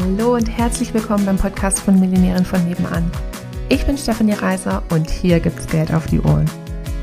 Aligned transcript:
Hallo 0.00 0.34
und 0.34 0.46
herzlich 0.46 0.94
willkommen 0.94 1.26
beim 1.26 1.36
Podcast 1.36 1.80
von 1.80 2.00
Millionären 2.00 2.46
von 2.46 2.66
nebenan. 2.66 3.10
Ich 3.68 3.84
bin 3.84 3.98
Stefanie 3.98 4.32
Reiser 4.32 4.82
und 4.90 5.10
hier 5.10 5.40
gibt's 5.40 5.66
Geld 5.66 5.92
auf 5.92 6.06
die 6.06 6.20
Ohren. 6.20 6.50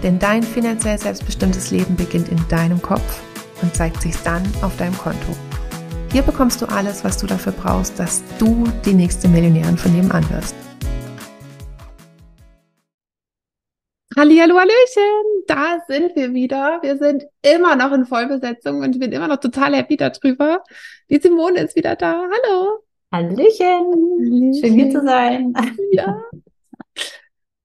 Denn 0.01 0.17
dein 0.17 0.41
finanziell 0.41 0.97
selbstbestimmtes 0.97 1.69
Leben 1.69 1.95
beginnt 1.95 2.29
in 2.29 2.43
deinem 2.49 2.81
Kopf 2.81 3.21
und 3.61 3.75
zeigt 3.75 4.01
sich 4.01 4.15
dann 4.23 4.41
auf 4.63 4.75
deinem 4.77 4.97
Konto. 4.97 5.37
Hier 6.11 6.23
bekommst 6.23 6.59
du 6.59 6.65
alles, 6.65 7.03
was 7.03 7.19
du 7.19 7.27
dafür 7.27 7.51
brauchst, 7.51 7.99
dass 7.99 8.23
du 8.39 8.63
die 8.83 8.93
nächste 8.93 9.27
Millionärin 9.27 9.77
von 9.77 9.93
nebenan 9.93 10.27
wirst. 10.31 10.55
Hallihallo, 14.17 14.57
Hallöchen, 14.57 15.43
da 15.45 15.83
sind 15.87 16.15
wir 16.15 16.33
wieder. 16.33 16.79
Wir 16.81 16.97
sind 16.97 17.25
immer 17.43 17.75
noch 17.75 17.91
in 17.91 18.07
Vollbesetzung 18.07 18.81
und 18.81 18.95
ich 18.95 18.99
bin 18.99 19.11
immer 19.11 19.27
noch 19.27 19.39
total 19.39 19.75
happy 19.75 19.97
darüber. 19.97 20.63
Die 21.11 21.19
Simone 21.19 21.59
ist 21.59 21.75
wieder 21.75 21.95
da. 21.95 22.23
Hallo. 22.23 22.86
Hallöchen. 23.11 23.67
Hallöchen. 23.67 24.53
Schön 24.53 24.73
hier 24.73 24.89
zu 24.91 25.01
sein. 25.01 25.53
Ja. 25.91 26.21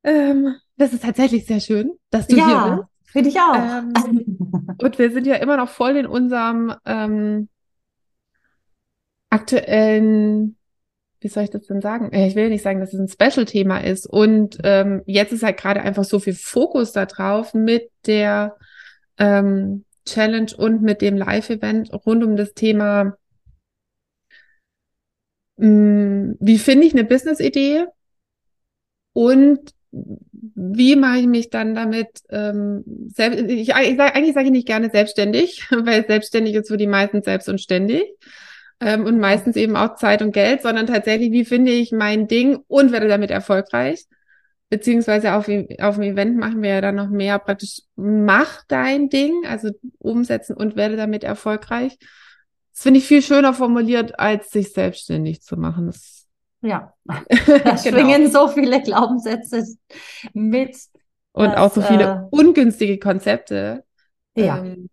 ähm, 0.05 0.55
das 0.77 0.93
ist 0.93 1.03
tatsächlich 1.03 1.47
sehr 1.47 1.61
schön, 1.61 1.93
dass 2.11 2.27
du 2.27 2.37
ja, 2.37 2.47
hier 2.47 2.77
bist. 2.77 3.13
Finde 3.13 3.29
ich 3.29 3.39
auch. 3.39 3.55
Ähm, 3.55 4.77
und 4.81 4.99
wir 4.99 5.11
sind 5.11 5.27
ja 5.27 5.37
immer 5.37 5.57
noch 5.57 5.69
voll 5.69 5.97
in 5.97 6.07
unserem 6.07 6.75
ähm, 6.85 7.49
aktuellen 9.31 10.57
wie 11.23 11.29
soll 11.29 11.45
ich 11.45 11.51
das 11.51 11.67
denn 11.67 11.81
sagen? 11.81 12.13
Äh, 12.13 12.27
ich 12.27 12.35
will 12.35 12.49
nicht 12.49 12.63
sagen, 12.63 12.81
dass 12.81 12.93
es 12.93 13.01
ein 13.01 13.09
Special-Thema 13.09 13.79
ist. 13.79 14.07
Und 14.07 14.59
ähm, 14.65 15.03
jetzt 15.07 15.33
ist 15.33 15.43
halt 15.43 15.57
gerade 15.57 15.81
einfach 15.81 16.05
so 16.05 16.19
viel 16.19 16.35
Fokus 16.35 16.93
da 16.93 17.07
drauf 17.07 17.55
mit 17.55 17.91
der 18.07 18.57
ähm, 19.19 19.85
Challenge 20.05 20.51
und 20.57 20.83
mit 20.83 21.01
dem 21.01 21.17
Live-Event 21.17 21.93
rund 22.07 22.25
um 22.25 22.37
das 22.37 22.55
Thema, 22.55 23.17
mh, 25.63 25.69
mm, 25.69 26.37
wie 26.41 26.59
finde 26.59 26.87
ich 26.87 26.93
eine 26.93 27.05
Business-Idee 27.05 27.87
und 29.13 29.61
wie 30.55 30.97
mache 30.97 31.19
ich 31.19 31.27
mich 31.27 31.51
dann 31.51 31.75
damit 31.75 32.23
ähm, 32.31 32.83
selbst, 33.09 33.41
ich, 33.41 33.69
ich 33.69 33.75
eigentlich 33.75 34.35
sage 34.35 34.47
ich 34.47 34.53
nicht 34.53 34.67
gerne 34.67 34.91
selbstständig, 34.91 35.67
weil 35.71 36.07
selbstständig 36.07 36.55
ist 36.55 36.69
für 36.69 36.77
die 36.77 36.87
meisten 36.87 37.23
selbst 37.23 37.49
und 37.49 37.61
ständig 37.61 38.05
ähm, 38.81 39.05
und 39.05 39.19
meistens 39.19 39.57
eben 39.57 39.77
auch 39.77 39.97
Zeit 39.97 40.23
und 40.23 40.33
Geld, 40.33 40.63
sondern 40.63 40.87
tatsächlich, 40.87 41.31
wie 41.31 41.45
finde 41.45 41.73
ich 41.73 41.93
mein 41.93 42.27
Ding 42.27 42.59
und 42.69 42.93
werde 42.93 43.09
damit 43.09 43.31
erfolgreich. 43.31 44.07
Beziehungsweise 44.71 45.35
auf, 45.35 45.49
auf 45.81 45.97
dem 45.97 46.03
Event 46.03 46.39
machen 46.39 46.63
wir 46.63 46.71
ja 46.71 46.81
dann 46.81 46.95
noch 46.95 47.11
mehr 47.11 47.39
praktisch, 47.39 47.83
mach 47.95 48.63
dein 48.69 49.11
Ding, 49.11 49.45
also 49.47 49.71
umsetzen 49.99 50.57
und 50.57 50.77
werde 50.77 50.97
damit 50.97 51.25
erfolgreich. 51.25 51.99
Das 52.73 52.83
finde 52.83 52.99
ich 52.99 53.07
viel 53.07 53.23
schöner 53.23 53.55
formuliert, 53.55 54.19
als 54.19 54.51
sich 54.51 54.73
selbstständig 54.73 55.43
zu 55.43 55.57
machen. 55.57 55.87
Das 55.87 56.23
ja, 56.63 56.95
da 57.05 57.77
schwingen 57.77 58.27
genau. 58.27 58.47
so 58.47 58.49
viele 58.49 58.81
Glaubenssätze 58.83 59.67
mit. 60.33 60.77
Und 61.33 61.51
dass, 61.51 61.57
auch 61.57 61.73
so 61.73 61.83
viele 61.83 62.05
äh, 62.05 62.37
ungünstige 62.37 62.99
Konzepte. 62.99 63.85
Ja. 64.37 64.59
Ähm, 64.59 64.89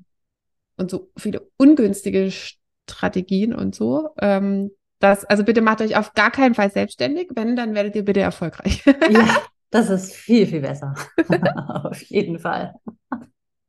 und 0.77 0.89
so 0.89 1.11
viele 1.17 1.47
ungünstige 1.57 2.31
Strategien 2.31 3.53
und 3.53 3.75
so. 3.75 4.09
Ähm, 4.19 4.71
das, 4.99 5.25
also 5.25 5.43
bitte 5.43 5.61
macht 5.61 5.81
euch 5.81 5.95
auf 5.95 6.13
gar 6.13 6.31
keinen 6.31 6.55
Fall 6.55 6.71
selbstständig. 6.71 7.29
Wenn, 7.35 7.55
dann 7.55 7.75
werdet 7.75 7.95
ihr 7.95 8.03
bitte 8.03 8.21
erfolgreich. 8.21 8.83
ja, 8.85 9.37
das 9.69 9.89
ist 9.89 10.13
viel, 10.13 10.47
viel 10.47 10.61
besser. 10.61 10.95
auf 11.83 12.01
jeden 12.03 12.39
Fall. 12.39 12.73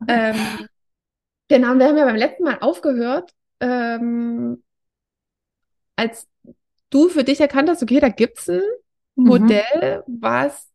Ähm, 0.08 0.36
genau, 1.48 1.74
wir 1.74 1.86
haben 1.86 1.96
ja 1.96 2.04
beim 2.04 2.16
letzten 2.16 2.44
Mal 2.44 2.58
aufgehört, 2.60 3.30
ähm, 3.60 4.62
als 5.96 6.26
du 6.90 7.08
für 7.08 7.24
dich 7.24 7.40
erkannt 7.40 7.68
hast, 7.68 7.82
okay, 7.82 8.00
da 8.00 8.08
gibt 8.08 8.38
es 8.38 8.48
ein 8.48 8.62
mhm. 9.16 9.26
Modell, 9.26 10.02
was 10.06 10.70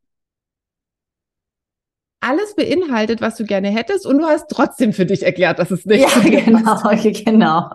alles 2.26 2.56
beinhaltet, 2.56 3.22
was 3.22 3.36
du 3.36 3.46
gerne 3.46 3.70
hättest 3.70 4.08
und 4.08 4.18
du 4.18 4.26
hast 4.26 4.50
trotzdem 4.50 4.94
für 4.94 5.06
dich 5.06 5.24
erklärt, 5.24 5.60
dass 5.60 5.70
es 5.70 5.86
nicht 5.86 6.02
Ja, 6.02 6.22
genau, 6.24 6.82
genau. 7.24 7.70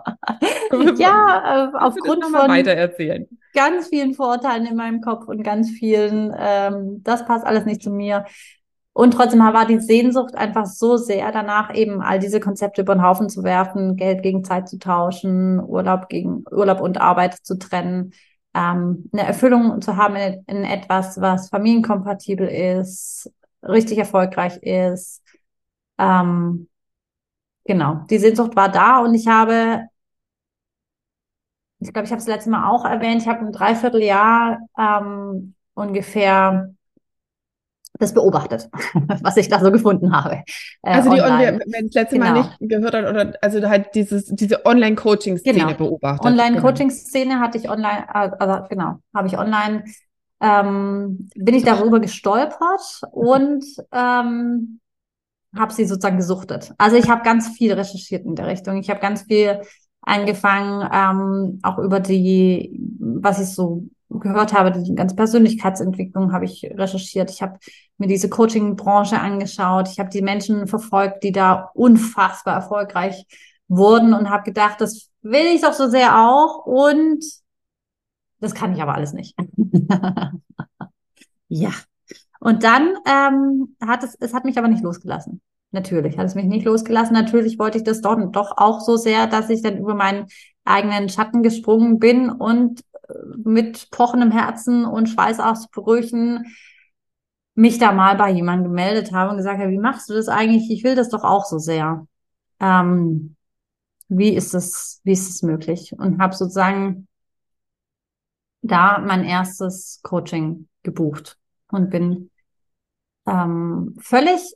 ja, 0.97 1.71
äh, 1.73 1.77
aufgrund 1.77 2.25
von 2.25 2.33
weiter 2.49 2.71
erzählen. 2.71 3.27
ganz 3.53 3.87
vielen 3.87 4.13
Vorteilen 4.13 4.65
in 4.65 4.75
meinem 4.75 4.99
Kopf 5.01 5.27
und 5.27 5.43
ganz 5.43 5.69
vielen, 5.69 6.33
ähm, 6.37 7.01
das 7.03 7.25
passt 7.25 7.45
alles 7.45 7.65
nicht 7.65 7.81
zu 7.81 7.91
mir. 7.91 8.25
Und 8.93 9.11
trotzdem 9.11 9.39
war 9.39 9.65
die 9.65 9.79
Sehnsucht 9.79 10.35
einfach 10.35 10.65
so 10.65 10.97
sehr 10.97 11.31
danach, 11.31 11.73
eben 11.73 12.01
all 12.01 12.19
diese 12.19 12.41
Konzepte 12.41 12.81
über 12.81 12.93
den 12.93 13.03
Haufen 13.03 13.29
zu 13.29 13.43
werfen, 13.43 13.95
Geld 13.95 14.21
gegen 14.21 14.43
Zeit 14.43 14.67
zu 14.67 14.79
tauschen, 14.79 15.61
Urlaub 15.63 16.09
gegen 16.09 16.43
Urlaub 16.51 16.81
und 16.81 16.99
Arbeit 16.99 17.35
zu 17.35 17.57
trennen, 17.57 18.13
ähm, 18.53 19.09
eine 19.13 19.23
Erfüllung 19.25 19.81
zu 19.81 19.95
haben 19.95 20.15
in, 20.17 20.43
in 20.47 20.63
etwas, 20.65 21.21
was 21.21 21.49
familienkompatibel 21.49 22.47
ist, 22.47 23.31
richtig 23.63 23.97
erfolgreich 23.97 24.57
ist. 24.57 25.23
Ähm, 25.97 26.67
genau, 27.63 28.05
die 28.09 28.19
Sehnsucht 28.19 28.57
war 28.57 28.69
da 28.69 28.99
und 28.99 29.13
ich 29.13 29.27
habe, 29.27 29.87
ich 31.79 31.93
glaube, 31.93 32.05
ich 32.05 32.11
habe 32.11 32.21
es 32.21 32.27
letzte 32.27 32.49
Mal 32.49 32.69
auch 32.69 32.83
erwähnt, 32.83 33.21
ich 33.21 33.27
habe 33.29 33.39
ein 33.39 33.53
Dreivierteljahr 33.53 34.59
ähm, 34.77 35.55
ungefähr 35.75 36.73
das 38.01 38.13
beobachtet, 38.13 38.69
was 39.21 39.37
ich 39.37 39.47
da 39.47 39.59
so 39.59 39.71
gefunden 39.71 40.15
habe. 40.15 40.43
Äh, 40.83 40.91
also 40.91 41.11
die, 41.11 41.19
wenn 41.19 41.87
das 41.87 41.93
letzte 41.93 42.17
genau. 42.17 42.31
Mal 42.31 42.33
nicht 42.39 42.57
gehört 42.59 42.93
hat, 42.93 43.05
oder 43.05 43.33
also 43.41 43.69
halt 43.69 43.95
dieses, 43.95 44.25
diese 44.25 44.65
Online-Coaching-Szene 44.65 45.59
genau. 45.59 45.73
beobachtet. 45.73 46.25
Online-Coaching-Szene 46.25 47.39
hatte 47.39 47.57
ich 47.57 47.69
online, 47.69 48.13
also 48.13 48.67
genau, 48.69 48.95
habe 49.13 49.27
ich 49.27 49.37
online 49.37 49.83
ähm, 50.41 51.29
bin 51.35 51.55
ich 51.55 51.63
darüber 51.63 51.99
gestolpert 51.99 53.01
und 53.11 53.63
ähm, 53.91 54.79
habe 55.55 55.73
sie 55.73 55.85
sozusagen 55.85 56.17
gesuchtet. 56.17 56.73
Also 56.77 56.97
ich 56.97 57.09
habe 57.09 57.23
ganz 57.23 57.49
viel 57.49 57.73
recherchiert 57.73 58.25
in 58.25 58.35
der 58.35 58.47
Richtung. 58.47 58.77
Ich 58.77 58.89
habe 58.89 58.99
ganz 58.99 59.23
viel 59.23 59.61
angefangen, 60.01 60.89
ähm, 60.91 61.59
auch 61.61 61.77
über 61.77 61.99
die, 61.99 62.75
was 62.99 63.39
ich 63.39 63.53
so 63.53 63.83
gehört 64.19 64.53
habe, 64.53 64.71
die 64.71 64.95
ganze 64.95 65.15
Persönlichkeitsentwicklung 65.15 66.33
habe 66.33 66.45
ich 66.45 66.63
recherchiert. 66.63 67.31
Ich 67.31 67.41
habe 67.41 67.57
mir 67.97 68.07
diese 68.07 68.29
Coaching-Branche 68.29 69.19
angeschaut. 69.19 69.89
Ich 69.89 69.99
habe 69.99 70.09
die 70.09 70.21
Menschen 70.21 70.67
verfolgt, 70.67 71.23
die 71.23 71.31
da 71.31 71.71
unfassbar 71.73 72.55
erfolgreich 72.55 73.25
wurden 73.67 74.13
und 74.13 74.29
habe 74.29 74.43
gedacht, 74.43 74.81
das 74.81 75.09
will 75.21 75.45
ich 75.53 75.61
doch 75.61 75.73
so 75.73 75.87
sehr 75.87 76.17
auch. 76.19 76.65
Und 76.65 77.23
das 78.39 78.53
kann 78.53 78.73
ich 78.73 78.81
aber 78.81 78.95
alles 78.95 79.13
nicht. 79.13 79.35
ja. 81.47 81.71
Und 82.39 82.63
dann 82.63 82.95
ähm, 83.05 83.75
hat 83.79 84.03
es, 84.03 84.15
es 84.19 84.33
hat 84.33 84.45
mich 84.45 84.57
aber 84.57 84.67
nicht 84.67 84.83
losgelassen. 84.83 85.41
Natürlich 85.71 86.17
hat 86.17 86.25
es 86.25 86.35
mich 86.35 86.45
nicht 86.45 86.65
losgelassen. 86.65 87.13
Natürlich 87.13 87.57
wollte 87.59 87.77
ich 87.77 87.83
das 87.83 88.01
doch, 88.01 88.17
doch 88.31 88.57
auch 88.57 88.81
so 88.81 88.97
sehr, 88.97 89.27
dass 89.27 89.49
ich 89.49 89.61
dann 89.61 89.77
über 89.77 89.95
meinen 89.95 90.25
eigenen 90.65 91.07
Schatten 91.07 91.43
gesprungen 91.43 91.99
bin 91.99 92.29
und 92.29 92.81
mit 93.43 93.89
pochendem 93.91 94.31
Herzen 94.31 94.85
und 94.85 95.09
Schweißausbrüchen 95.09 96.45
mich 97.53 97.77
da 97.77 97.91
mal 97.91 98.15
bei 98.15 98.31
jemandem 98.31 98.71
gemeldet 98.71 99.11
habe 99.13 99.31
und 99.31 99.37
gesagt 99.37 99.59
habe, 99.59 99.71
wie 99.71 99.77
machst 99.77 100.09
du 100.09 100.13
das 100.13 100.27
eigentlich? 100.29 100.71
Ich 100.71 100.83
will 100.83 100.95
das 100.95 101.09
doch 101.09 101.23
auch 101.23 101.45
so 101.45 101.57
sehr. 101.57 102.07
Ähm, 102.59 103.35
wie 104.07 104.33
ist 104.33 104.53
es, 104.53 105.01
wie 105.03 105.11
ist 105.11 105.29
es 105.29 105.41
möglich? 105.41 105.93
Und 105.97 106.19
habe 106.19 106.35
sozusagen 106.35 107.07
da 108.61 108.99
mein 108.99 109.23
erstes 109.23 109.99
Coaching 110.03 110.67
gebucht 110.83 111.37
und 111.69 111.89
bin 111.89 112.29
ähm, 113.25 113.95
völlig 113.99 114.55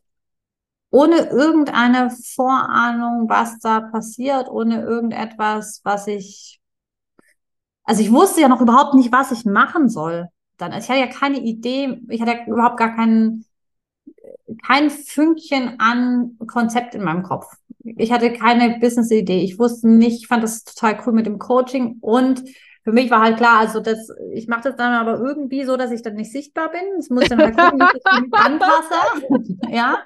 ohne 0.91 1.27
irgendeine 1.27 2.09
Vorahnung, 2.09 3.27
was 3.27 3.59
da 3.59 3.81
passiert, 3.81 4.49
ohne 4.49 4.81
irgendetwas, 4.81 5.81
was 5.83 6.07
ich, 6.07 6.61
also 7.85 8.01
ich 8.01 8.11
wusste 8.11 8.41
ja 8.41 8.49
noch 8.49 8.61
überhaupt 8.61 8.95
nicht, 8.95 9.11
was 9.11 9.31
ich 9.31 9.45
machen 9.45 9.89
soll. 9.89 10.27
Dann, 10.57 10.71
also 10.71 10.85
ich 10.85 10.89
hatte 10.89 11.07
ja 11.11 11.19
keine 11.19 11.39
Idee, 11.39 12.01
ich 12.09 12.21
hatte 12.21 12.31
ja 12.31 12.45
überhaupt 12.47 12.77
gar 12.77 12.95
keinen, 12.95 13.45
kein 14.65 14.89
Fünkchen 14.89 15.79
an 15.79 16.37
Konzept 16.47 16.95
in 16.95 17.03
meinem 17.03 17.23
Kopf. 17.23 17.45
Ich 17.83 18.11
hatte 18.11 18.33
keine 18.33 18.79
Business-Idee. 18.79 19.41
Ich 19.41 19.59
wusste 19.59 19.87
nicht, 19.87 20.23
ich 20.23 20.27
fand 20.27 20.43
das 20.43 20.63
total 20.63 20.99
cool 21.05 21.13
mit 21.13 21.27
dem 21.27 21.39
Coaching 21.39 21.97
und 22.01 22.43
für 22.83 22.91
mich 22.91 23.09
war 23.09 23.21
halt 23.21 23.37
klar, 23.37 23.59
also 23.59 23.79
das, 23.79 24.09
ich 24.31 24.47
mache 24.47 24.63
das 24.63 24.75
dann 24.75 24.93
aber 24.93 25.19
irgendwie 25.19 25.65
so, 25.65 25.75
dass 25.75 25.91
ich 25.91 26.03
dann 26.03 26.15
nicht 26.15 26.31
sichtbar 26.31 26.69
bin. 26.69 26.83
Es 26.99 27.09
muss 27.09 27.27
dann 27.27 27.41
halt 27.41 27.57
gucken, 27.57 27.81
ich 27.81 28.21
mich 28.21 28.33
anpasse. 28.33 28.95
ja. 29.71 29.97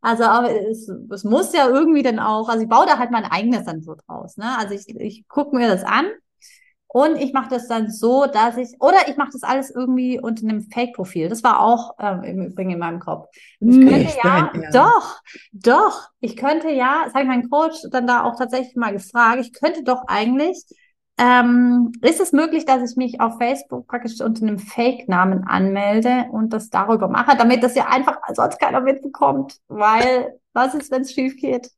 Also, 0.00 0.24
aber 0.24 0.50
es, 0.50 0.88
es 0.88 1.24
muss 1.24 1.52
ja 1.52 1.68
irgendwie 1.68 2.02
dann 2.02 2.18
auch, 2.18 2.48
also 2.48 2.62
ich 2.62 2.68
baue 2.68 2.86
da 2.86 2.98
halt 2.98 3.10
mein 3.10 3.24
eigenes 3.24 3.64
dann 3.64 3.82
so 3.82 3.94
draus. 3.94 4.38
Ne? 4.38 4.46
Also 4.58 4.74
ich, 4.74 4.88
ich 4.88 5.28
gucke 5.28 5.54
mir 5.54 5.68
das 5.68 5.84
an 5.84 6.06
und 6.92 7.16
ich 7.16 7.32
mache 7.32 7.48
das 7.48 7.68
dann 7.68 7.90
so, 7.90 8.26
dass 8.26 8.58
ich, 8.58 8.76
oder 8.78 9.08
ich 9.08 9.16
mache 9.16 9.30
das 9.32 9.42
alles 9.42 9.70
irgendwie 9.70 10.20
unter 10.20 10.42
einem 10.42 10.60
Fake-Profil. 10.60 11.30
Das 11.30 11.42
war 11.42 11.60
auch 11.60 11.94
ähm, 11.98 12.22
im 12.22 12.46
Übrigen 12.46 12.70
in 12.70 12.78
meinem 12.78 13.00
Kopf. 13.00 13.28
Ich 13.60 13.80
könnte 13.80 14.12
ja, 14.22 14.52
doch, 14.72 15.20
doch, 15.52 16.08
ich 16.20 16.36
könnte 16.36 16.70
ja, 16.70 17.02
das 17.04 17.14
habe 17.14 17.24
ich 17.24 17.28
meinen 17.28 17.48
Coach 17.48 17.78
dann 17.90 18.06
da 18.06 18.24
auch 18.24 18.36
tatsächlich 18.36 18.76
mal 18.76 18.92
gefragt, 18.92 19.40
ich 19.40 19.54
könnte 19.54 19.84
doch 19.84 20.02
eigentlich 20.06 20.64
ähm, 21.18 21.92
ist 22.00 22.20
es 22.20 22.32
möglich, 22.32 22.64
dass 22.64 22.90
ich 22.90 22.96
mich 22.96 23.20
auf 23.20 23.38
Facebook 23.38 23.86
praktisch 23.86 24.20
unter 24.20 24.42
einem 24.42 24.58
Fake-Namen 24.58 25.44
anmelde 25.44 26.26
und 26.32 26.52
das 26.52 26.68
darüber 26.68 27.08
mache, 27.08 27.36
damit 27.36 27.62
das 27.62 27.74
ja 27.74 27.86
einfach 27.88 28.18
sonst 28.34 28.58
keiner 28.58 28.80
mitbekommt, 28.80 29.58
weil 29.68 30.38
was 30.52 30.74
ist, 30.74 30.90
wenn 30.90 31.02
es 31.02 31.12
schief 31.12 31.36
geht? 31.36 31.70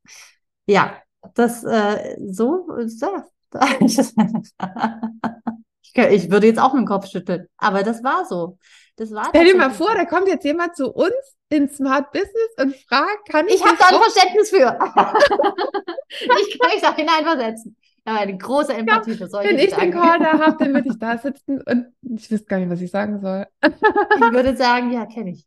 Ja, 0.66 0.94
das 1.34 1.62
äh, 1.62 2.16
so, 2.26 2.66
so. 2.87 3.08
ich, 6.11 6.31
würde 6.31 6.47
jetzt 6.47 6.59
auch 6.59 6.73
mit 6.73 6.83
dem 6.83 6.87
Kopf 6.87 7.09
schütteln, 7.09 7.47
aber 7.56 7.83
das 7.83 8.03
war 8.03 8.25
so. 8.25 8.59
Das 8.97 9.12
war 9.12 9.27
Stell 9.31 9.47
dir 9.47 9.56
mal 9.56 9.71
vor, 9.71 9.93
da 9.95 10.05
kommt 10.05 10.29
jetzt 10.29 10.45
jemand 10.45 10.77
zu 10.77 10.93
uns 10.93 11.15
in 11.49 11.69
Smart 11.69 12.12
Business 12.12 12.51
und 12.61 12.77
fragt, 12.89 13.29
kann 13.29 13.47
ich. 13.49 13.55
Ich 13.55 13.65
habe 13.65 13.77
da 13.79 13.87
ein 13.89 14.03
Verständnis 14.03 14.51
für. 14.51 14.79
ich 16.09 16.59
kann 16.59 16.71
mich 16.73 16.81
da 16.81 16.95
hineinversetzen. 16.95 17.77
Ich 18.05 18.12
habe 18.12 18.21
eine 18.21 18.37
große 18.37 18.75
Empathie 18.75 19.12
ja, 19.12 19.17
für 19.17 19.29
solche 19.29 19.49
Wenn 19.49 19.59
ich 19.59 19.71
Gedanken. 19.71 19.93
den 19.93 20.00
Call 20.00 20.19
da 20.19 20.39
habe, 20.39 20.65
dann 20.65 20.75
würde 20.75 20.89
ich 20.89 20.95
da 20.99 21.19
sitzen 21.19 21.62
und 21.62 21.87
ich 22.03 22.31
wüsste 22.31 22.47
gar 22.47 22.59
nicht, 22.59 22.71
was 22.71 22.81
ich 22.81 22.91
sagen 22.91 23.21
soll. 23.21 23.47
ich 23.62 24.33
würde 24.33 24.57
sagen, 24.57 24.93
ja, 24.93 25.07
kenne 25.07 25.31
ich. 25.31 25.47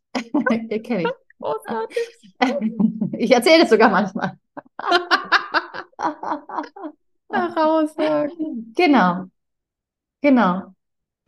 kenne 0.82 1.02
ich. 1.02 1.08
Großartig. 1.40 1.98
Ich 3.12 3.30
erzähle 3.30 3.64
es 3.64 3.70
sogar 3.70 3.90
manchmal. 3.90 4.38
Herausragend. 7.58 8.76
Genau. 8.76 9.26
Genau. 10.20 10.74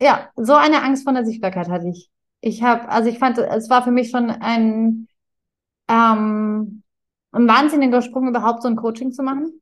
Ja, 0.01 0.29
so 0.35 0.53
eine 0.53 0.83
Angst 0.83 1.03
vor 1.03 1.13
der 1.13 1.25
Sichtbarkeit 1.25 1.69
hatte 1.69 1.87
ich. 1.87 2.09
Ich 2.41 2.63
habe, 2.63 2.89
also 2.89 3.09
ich 3.09 3.19
fand, 3.19 3.37
es 3.37 3.69
war 3.69 3.83
für 3.83 3.91
mich 3.91 4.09
schon 4.09 4.29
ein, 4.29 5.07
ähm, 5.87 6.83
ein 7.31 7.47
wahnsinniger 7.47 8.01
Sprung, 8.01 8.27
überhaupt 8.27 8.63
so 8.63 8.67
ein 8.67 8.75
Coaching 8.75 9.11
zu 9.11 9.21
machen. 9.21 9.61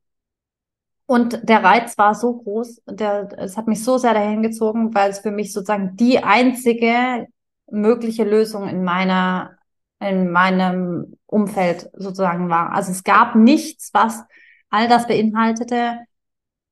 Und 1.05 1.49
der 1.49 1.63
Reiz 1.63 1.97
war 1.97 2.13
so 2.13 2.37
groß, 2.37 2.83
der, 2.87 3.29
es 3.37 3.57
hat 3.57 3.67
mich 3.67 3.83
so 3.83 3.97
sehr 3.97 4.13
dahin 4.13 4.43
gezogen, 4.43 4.93
weil 4.93 5.09
es 5.09 5.19
für 5.19 5.31
mich 5.31 5.51
sozusagen 5.51 5.95
die 5.95 6.23
einzige 6.23 7.27
mögliche 7.69 8.23
Lösung 8.23 8.67
in 8.67 8.83
meiner, 8.83 9.57
in 9.99 10.31
meinem 10.31 11.17
Umfeld 11.25 11.89
sozusagen 11.93 12.49
war. 12.49 12.73
Also 12.73 12.91
es 12.91 13.03
gab 13.03 13.35
nichts, 13.35 13.89
was 13.93 14.23
all 14.69 14.87
das 14.87 15.07
beinhaltete, 15.07 15.99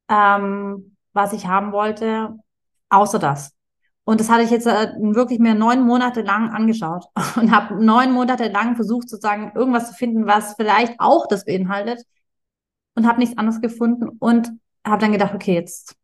ähm, 0.10 0.96
was 1.14 1.34
ich 1.34 1.48
haben 1.48 1.72
wollte, 1.72 2.38
außer 2.90 3.20
das. 3.20 3.54
Und 4.04 4.22
das 4.22 4.30
hatte 4.30 4.44
ich 4.44 4.52
jetzt 4.52 4.68
äh, 4.68 4.94
wirklich 5.00 5.40
mir 5.40 5.54
neun 5.54 5.82
Monate 5.82 6.22
lang 6.22 6.50
angeschaut 6.52 7.06
und 7.36 7.52
habe 7.52 7.84
neun 7.84 8.14
Monate 8.14 8.48
lang 8.48 8.76
versucht, 8.76 9.10
sozusagen 9.10 9.52
irgendwas 9.54 9.90
zu 9.90 9.96
finden, 9.96 10.28
was 10.28 10.56
vielleicht 10.56 11.00
auch 11.00 11.28
das 11.28 11.44
beinhaltet 11.46 12.04
und 12.96 13.06
habe 13.08 13.20
nichts 13.20 13.38
anderes 13.38 13.62
gefunden 13.62 14.10
und 14.20 14.52
habe 14.86 15.02
dann 15.02 15.12
gedacht, 15.12 15.34
okay, 15.34 15.56
jetzt 15.56 15.96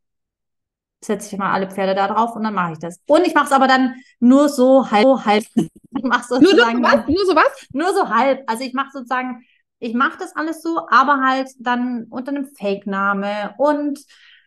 setze 1.04 1.34
ich 1.34 1.40
mal 1.40 1.52
alle 1.52 1.70
Pferde 1.70 1.96
da 1.96 2.08
drauf 2.08 2.36
und 2.36 2.44
dann 2.44 2.54
mache 2.54 2.74
ich 2.74 2.80
das. 2.80 3.00
Und 3.08 3.26
ich 3.26 3.34
mache 3.34 3.46
es 3.46 3.52
aber 3.52 3.68
dann 3.68 3.96
nur 4.20 4.50
so 4.50 4.90
halb. 4.90 5.04
So 5.04 5.26
halb. 5.26 5.46
Ich 5.96 6.04
mache 6.04 6.28
sozusagen 6.28 6.82
nur, 6.82 6.90
so 6.90 6.98
was? 6.98 7.08
nur 7.08 7.26
so 7.26 7.36
was? 7.36 7.68
Nur 7.72 7.94
so 7.94 8.10
halb. 8.10 8.44
Also 8.48 8.64
ich 8.64 8.74
mache 8.74 8.90
sozusagen, 8.92 9.46
ich 9.84 9.94
mache 9.94 10.18
das 10.18 10.36
alles 10.36 10.62
so, 10.62 10.88
aber 10.90 11.22
halt 11.22 11.50
dann 11.60 12.06
unter 12.10 12.32
einem 12.32 12.46
Fake-Name 12.46 13.54
und 13.58 14.00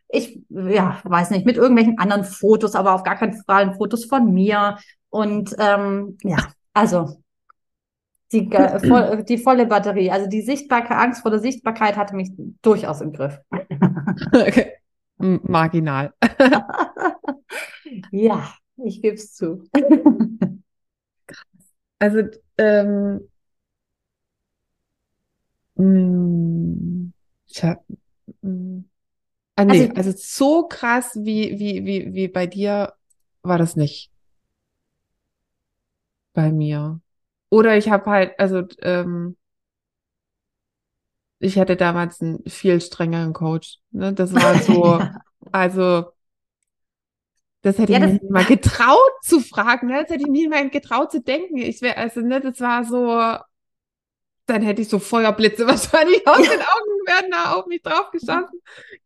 ich, 0.08 0.40
ja, 0.48 1.00
weiß 1.04 1.30
nicht, 1.30 1.44
mit 1.44 1.56
irgendwelchen 1.56 1.98
anderen 1.98 2.24
Fotos, 2.24 2.74
aber 2.74 2.94
auf 2.94 3.02
gar 3.02 3.16
keinen 3.16 3.42
Fall 3.44 3.74
Fotos 3.74 4.06
von 4.06 4.32
mir. 4.32 4.78
Und 5.10 5.54
ähm, 5.58 6.16
ja, 6.22 6.38
also 6.72 7.20
die, 8.32 8.48
voll, 8.86 9.24
die 9.24 9.36
volle 9.36 9.66
Batterie. 9.66 10.10
Also 10.10 10.26
die 10.26 10.40
Sichtbarkeit, 10.40 10.96
Angst 10.96 11.22
vor 11.22 11.30
der 11.30 11.40
Sichtbarkeit 11.40 11.96
hatte 11.96 12.16
mich 12.16 12.30
durchaus 12.62 13.02
im 13.02 13.12
Griff. 13.12 13.38
okay. 14.32 14.72
Marginal. 15.18 16.14
ja, 18.10 18.54
ich 18.76 19.02
gebe 19.02 19.16
es 19.16 19.34
zu. 19.34 19.64
also, 21.98 22.22
ähm, 22.58 23.28
mh, 25.76 27.10
ich 27.48 27.64
hab, 27.64 27.84
mh, 28.42 28.84
Ah, 29.56 29.64
nee, 29.64 29.90
also, 29.90 29.94
also 29.94 30.12
so 30.16 30.68
krass 30.68 31.16
wie, 31.16 31.58
wie, 31.58 31.84
wie, 31.86 32.14
wie 32.14 32.28
bei 32.28 32.46
dir 32.46 32.94
war 33.42 33.58
das 33.58 33.76
nicht. 33.76 34.10
Bei 36.34 36.52
mir. 36.52 37.00
Oder 37.50 37.76
ich 37.76 37.88
habe 37.90 38.10
halt, 38.10 38.38
also 38.38 38.62
ähm, 38.82 39.36
ich 41.38 41.58
hatte 41.58 41.76
damals 41.76 42.20
einen 42.20 42.42
viel 42.48 42.80
strengeren 42.80 43.32
Coach. 43.32 43.78
Ne? 43.90 44.12
Das 44.14 44.32
war 44.34 44.56
so, 44.58 45.02
also 45.52 46.06
das 47.62 47.78
hätte 47.78 47.92
ja, 47.92 47.98
ich 47.98 48.00
mir 48.00 48.12
nie 48.14 48.30
mal 48.30 48.44
getraut 48.46 49.12
zu 49.22 49.40
fragen, 49.40 49.88
ne? 49.88 50.02
Das 50.02 50.10
hätte 50.10 50.22
ich 50.24 50.30
nie 50.30 50.48
mal 50.48 50.68
getraut 50.70 51.10
zu 51.10 51.20
denken. 51.20 51.58
Ich 51.58 51.82
wäre, 51.82 51.96
also, 51.96 52.20
ne, 52.20 52.40
das 52.40 52.60
war 52.60 52.84
so, 52.84 53.38
dann 54.46 54.62
hätte 54.62 54.82
ich 54.82 54.88
so 54.88 54.98
Feuerblitze 54.98 55.66
wahrscheinlich 55.66 56.26
aus 56.26 56.38
den 56.38 56.60
Augen 56.60 57.06
werden 57.06 57.30
da 57.30 57.52
auf 57.54 57.66
mich 57.66 57.82
drauf 57.82 58.10
geschossen. 58.10 58.60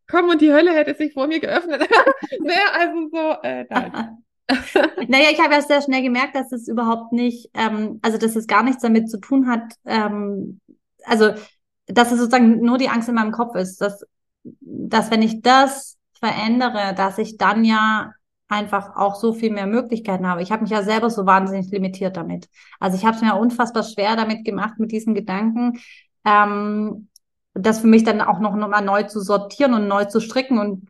Komm, 0.06 0.28
und 0.28 0.40
die 0.40 0.52
Hölle 0.52 0.72
hätte 0.72 0.94
sich 0.94 1.12
vor 1.12 1.26
mir 1.26 1.40
geöffnet. 1.40 1.88
naja, 2.40 2.60
also 2.72 3.08
so, 3.10 3.42
äh, 3.42 3.64
nein. 3.68 4.18
naja, 5.08 5.28
ich 5.30 5.40
habe 5.40 5.54
ja 5.54 5.62
sehr 5.62 5.80
schnell 5.80 6.02
gemerkt, 6.02 6.34
dass 6.34 6.50
es 6.52 6.66
überhaupt 6.66 7.12
nicht, 7.12 7.50
ähm, 7.54 8.00
also 8.02 8.18
dass 8.18 8.34
es 8.36 8.46
gar 8.46 8.62
nichts 8.62 8.82
damit 8.82 9.08
zu 9.08 9.20
tun 9.20 9.48
hat, 9.48 9.74
ähm, 9.86 10.60
also 11.04 11.32
dass 11.86 12.12
es 12.12 12.18
sozusagen 12.18 12.60
nur 12.60 12.78
die 12.78 12.88
Angst 12.88 13.08
in 13.08 13.14
meinem 13.14 13.32
Kopf 13.32 13.54
ist, 13.54 13.80
dass, 13.80 14.04
dass 14.42 15.10
wenn 15.10 15.22
ich 15.22 15.40
das 15.42 15.98
verändere, 16.12 16.94
dass 16.94 17.18
ich 17.18 17.36
dann 17.36 17.64
ja 17.64 18.12
einfach 18.50 18.96
auch 18.96 19.14
so 19.14 19.32
viel 19.32 19.52
mehr 19.52 19.66
Möglichkeiten 19.66 20.26
habe. 20.26 20.42
Ich 20.42 20.50
habe 20.50 20.62
mich 20.62 20.70
ja 20.70 20.82
selber 20.82 21.08
so 21.08 21.24
wahnsinnig 21.24 21.70
limitiert 21.70 22.16
damit. 22.16 22.48
Also 22.80 22.96
ich 22.96 23.04
habe 23.04 23.16
es 23.16 23.22
mir 23.22 23.36
unfassbar 23.36 23.84
schwer 23.84 24.16
damit 24.16 24.44
gemacht 24.44 24.74
mit 24.78 24.90
diesen 24.90 25.14
Gedanken, 25.14 25.78
ähm, 26.24 27.08
das 27.54 27.80
für 27.80 27.86
mich 27.86 28.04
dann 28.04 28.20
auch 28.20 28.40
noch, 28.40 28.56
noch 28.56 28.68
mal 28.68 28.80
neu 28.80 29.04
zu 29.04 29.20
sortieren 29.20 29.74
und 29.74 29.88
neu 29.88 30.04
zu 30.04 30.20
stricken 30.20 30.58
und 30.58 30.86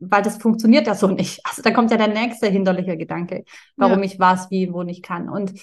weil 0.00 0.22
das 0.22 0.38
funktioniert 0.38 0.86
ja 0.86 0.94
so 0.94 1.08
nicht. 1.08 1.40
Also 1.48 1.62
da 1.62 1.70
kommt 1.72 1.90
ja 1.90 1.96
der 1.96 2.08
nächste 2.08 2.46
hinderliche 2.46 2.96
Gedanke, 2.96 3.44
warum 3.76 3.98
ja. 3.98 4.04
ich 4.04 4.20
was, 4.20 4.50
wie, 4.50 4.72
wo 4.72 4.84
nicht 4.84 5.02
kann. 5.02 5.28
Und 5.28 5.54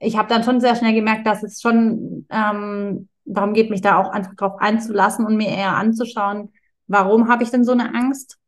ich 0.00 0.16
habe 0.16 0.28
dann 0.28 0.42
schon 0.42 0.60
sehr 0.60 0.74
schnell 0.74 0.94
gemerkt, 0.94 1.26
dass 1.26 1.42
es 1.44 1.60
schon 1.60 2.26
ähm, 2.28 3.08
darum 3.24 3.54
geht, 3.54 3.70
mich 3.70 3.82
da 3.82 3.98
auch 3.98 4.10
einfach 4.10 4.34
drauf 4.34 4.54
einzulassen 4.58 5.24
und 5.24 5.36
mir 5.36 5.48
eher 5.48 5.76
anzuschauen, 5.76 6.52
warum 6.88 7.28
habe 7.28 7.44
ich 7.44 7.50
denn 7.50 7.64
so 7.64 7.72
eine 7.72 7.94
Angst? 7.94 8.38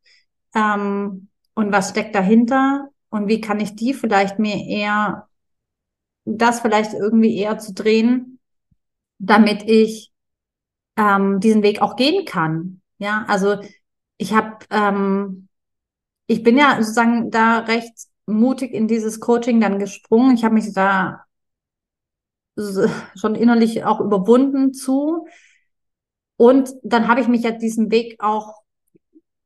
Ähm, 0.53 1.29
und 1.57 1.71
was 1.71 1.89
steckt 1.89 2.13
dahinter 2.13 2.89
und 3.09 3.27
wie 3.27 3.41
kann 3.41 3.59
ich 3.59 3.75
die 3.75 3.95
vielleicht 3.95 4.37
mir 4.37 4.63
eher, 4.63 5.27
das 6.23 6.59
vielleicht 6.59 6.93
irgendwie 6.93 7.35
eher 7.35 7.57
zu 7.57 7.73
drehen, 7.73 8.39
damit 9.17 9.63
ich 9.63 10.11
ähm, 10.97 11.39
diesen 11.39 11.63
Weg 11.63 11.81
auch 11.81 11.95
gehen 11.95 12.25
kann. 12.25 12.81
Ja, 12.99 13.25
also 13.27 13.57
ich 14.17 14.33
habe, 14.33 14.59
ähm, 14.69 15.47
ich 16.27 16.43
bin 16.43 16.59
ja 16.59 16.75
sozusagen 16.77 17.31
da 17.31 17.59
recht 17.61 18.05
mutig 18.27 18.71
in 18.71 18.87
dieses 18.87 19.19
Coaching 19.19 19.59
dann 19.59 19.79
gesprungen. 19.79 20.35
Ich 20.35 20.43
habe 20.43 20.53
mich 20.53 20.71
da 20.73 21.25
schon 23.15 23.33
innerlich 23.33 23.83
auch 23.83 23.99
überwunden 23.99 24.75
zu. 24.75 25.25
Und 26.35 26.71
dann 26.83 27.07
habe 27.07 27.21
ich 27.21 27.27
mich 27.27 27.41
ja 27.41 27.49
diesen 27.49 27.89
Weg 27.89 28.17
auch 28.19 28.61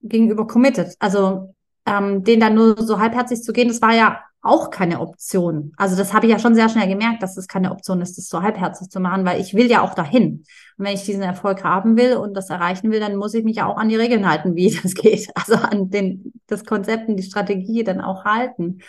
gegenüber 0.02 0.46
committed. 0.46 0.98
Also 1.00 1.56
ähm, 1.86 2.24
den 2.24 2.40
dann 2.40 2.56
nur 2.56 2.82
so 2.82 3.00
halbherzig 3.00 3.44
zu 3.44 3.54
gehen, 3.54 3.68
das 3.68 3.82
war 3.82 3.94
ja 3.94 4.22
auch 4.44 4.72
keine 4.72 5.00
Option. 5.00 5.72
Also 5.78 5.96
das 5.96 6.14
habe 6.14 6.26
ich 6.26 6.32
ja 6.32 6.40
schon 6.40 6.56
sehr 6.56 6.68
schnell 6.68 6.88
gemerkt, 6.88 7.22
dass 7.22 7.38
es 7.38 7.48
keine 7.48 7.72
Option 7.72 8.02
ist, 8.02 8.18
das 8.18 8.28
so 8.28 8.42
halbherzig 8.42 8.90
zu 8.90 9.00
machen, 9.00 9.24
weil 9.24 9.40
ich 9.40 9.54
will 9.54 9.68
ja 9.68 9.82
auch 9.82 9.94
dahin. 9.94 10.46
Und 10.78 10.86
wenn 10.86 10.96
ich 10.96 11.04
diesen 11.04 11.22
Erfolg 11.22 11.64
haben 11.64 11.96
will 11.96 12.16
und 12.16 12.34
das 12.34 12.50
erreichen 12.50 12.92
will, 12.92 13.00
dann 13.00 13.16
muss 13.16 13.36
ich 13.36 13.44
mich 13.44 13.58
ja 13.58 13.68
auch 13.68 13.78
an 13.78 13.90
die 13.90 13.96
Regeln 13.98 14.28
halten, 14.28 14.56
wie 14.56 14.72
das 14.84 14.96
geht. 14.96 15.30
Also 15.36 15.56
an 15.56 15.90
den, 15.92 16.34
das 16.48 16.66
Konzept 16.66 17.08
und 17.08 17.18
die 17.18 17.24
Strategie 17.24 17.84
dann 17.84 18.02
auch 18.02 18.26
halten. 18.26 18.80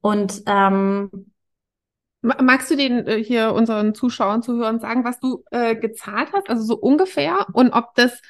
Und 0.00 0.42
ähm, 0.46 1.10
Magst 2.20 2.68
du 2.70 2.76
den 2.76 3.06
äh, 3.06 3.22
hier 3.22 3.52
unseren 3.52 3.94
Zuschauern, 3.94 4.42
Zuhörern 4.42 4.80
sagen, 4.80 5.04
was 5.04 5.20
du 5.20 5.44
äh, 5.52 5.76
gezahlt 5.76 6.30
hast, 6.32 6.50
also 6.50 6.62
so 6.64 6.76
ungefähr, 6.76 7.46
und 7.52 7.70
ob 7.70 7.94
das 7.94 8.20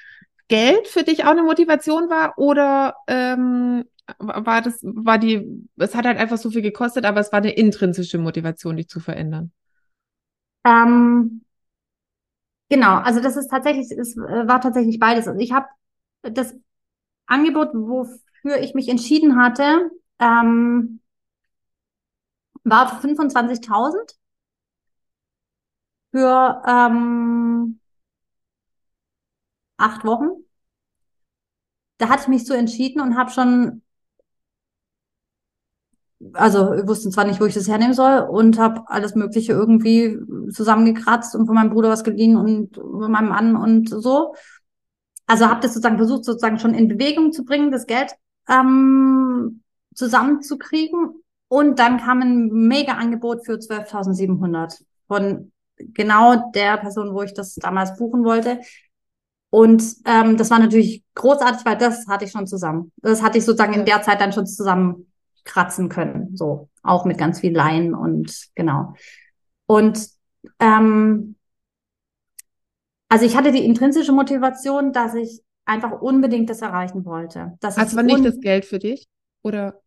Geld 0.49 0.89
für 0.89 1.03
dich 1.03 1.25
auch 1.25 1.31
eine 1.31 1.43
Motivation 1.43 2.09
war 2.09 2.39
oder 2.39 2.97
ähm, 3.07 3.85
war 4.19 4.63
das, 4.63 4.81
war 4.83 5.19
die, 5.19 5.69
es 5.77 5.95
hat 5.95 6.07
halt 6.07 6.19
einfach 6.19 6.39
so 6.39 6.51
viel 6.51 6.63
gekostet, 6.63 7.05
aber 7.05 7.21
es 7.21 7.31
war 7.33 7.39
eine 7.39 7.53
intrinsische 7.53 8.19
Motivation, 8.19 8.77
dich 8.77 8.89
zu 8.89 9.01
verändern? 9.01 9.53
Ähm, 10.65 11.43
genau, 12.69 12.97
also 12.97 13.21
das 13.21 13.37
ist 13.37 13.49
tatsächlich, 13.49 13.91
es 13.91 14.17
war 14.17 14.61
tatsächlich 14.61 14.99
beides. 14.99 15.29
Also 15.29 15.39
ich 15.41 15.53
habe 15.53 15.67
das 16.23 16.55
Angebot, 17.27 17.71
wofür 17.75 18.59
ich 18.61 18.75
mich 18.75 18.89
entschieden 18.89 19.41
hatte, 19.41 19.91
ähm, 20.19 21.01
war 22.65 22.89
für 22.89 23.01
25.000 23.01 24.17
für 26.11 26.63
ähm, 26.67 27.81
acht 29.79 30.05
Wochen. 30.05 30.29
da 31.99 32.09
hatte 32.09 32.23
ich 32.23 32.29
mich 32.29 32.47
so 32.47 32.55
entschieden 32.55 33.01
und 33.01 33.17
habe 33.17 33.31
schon 33.31 33.83
also 36.33 36.71
wusste 36.87 37.11
zwar 37.11 37.25
nicht, 37.25 37.41
wo 37.41 37.45
ich 37.45 37.55
das 37.55 37.69
hernehmen 37.69 37.95
soll 37.95 38.21
und 38.21 38.59
habe 38.59 38.83
alles 38.89 39.15
Mögliche 39.15 39.53
irgendwie 39.53 40.19
zusammengekratzt 40.53 41.37
und 41.37 41.47
von 41.47 41.55
meinem 41.55 41.71
Bruder 41.71 41.91
was 41.91 42.05
geliehen 42.05 42.37
und 42.37 42.75
von 42.75 43.11
meinem 43.11 43.29
Mann 43.29 43.57
und 43.57 43.89
so. 43.89 44.35
Also 45.27 45.47
habe 45.47 45.61
das 45.61 45.75
sozusagen 45.75 45.99
versucht, 45.99 46.25
sozusagen 46.25 46.59
schon 46.59 46.75
in 46.75 46.89
Bewegung 46.89 47.33
zu 47.33 47.45
bringen, 47.45 47.71
das 47.71 47.87
Geld 47.87 48.15
ähm, 48.49 49.63
zusammenzukriegen. 49.95 51.23
Und 51.49 51.79
dann 51.79 51.99
kam 51.99 52.21
ein 52.21 52.49
mega 52.49 52.95
Angebot 52.95 53.45
für 53.45 53.59
12.700 53.59 54.83
von 55.07 55.53
genau 55.77 56.51
der 56.53 56.79
Person, 56.79 57.15
wo 57.15 57.23
ich 57.23 57.33
das 57.33 57.55
damals 57.55 57.97
buchen 57.97 58.25
wollte. 58.25 58.61
Und 59.51 59.83
ähm, 60.05 60.37
das 60.37 60.51
war 60.51 60.59
natürlich 60.59 61.03
großartig, 61.15 61.65
weil 61.65 61.79
das 61.79 62.07
hatte 62.07 62.25
ich 62.25 62.31
schon 62.31 62.47
zusammen. 62.47 62.93
Das 62.99 63.23
hatte 63.23 63.39
ich 63.39 63.45
sozusagen 63.45 63.73
in 63.73 63.87
der 63.87 64.03
Zeit 64.03 64.21
dann 64.21 64.33
schon 64.33 64.47
zusammen 64.47 65.11
kratzen 65.45 65.89
können. 65.89 66.37
So, 66.37 66.69
auch 66.83 67.05
mit 67.05 67.19
ganz 67.19 67.41
viel 67.41 67.55
Laien 67.55 67.95
und 67.95 68.49
genau. 68.55 68.95
Und 69.67 70.07
ähm, 70.61 71.37
also 73.09 73.25
ich 73.25 73.37
hatte 73.37 73.53
die 73.53 73.65
intrinsische 73.65 74.13
Motivation, 74.13 74.93
dass 74.93 75.15
ich 75.15 75.43
einfach 75.65 76.01
unbedingt 76.01 76.51
das 76.51 76.63
erreichen 76.63 77.05
wollte. 77.05 77.57
Dass 77.61 77.79
also 77.79 77.97
war 77.97 78.03
nicht 78.03 78.25
das 78.25 78.41
Geld 78.41 78.65
für 78.65 78.79
dich? 78.79 79.09
Oder? 79.43 79.81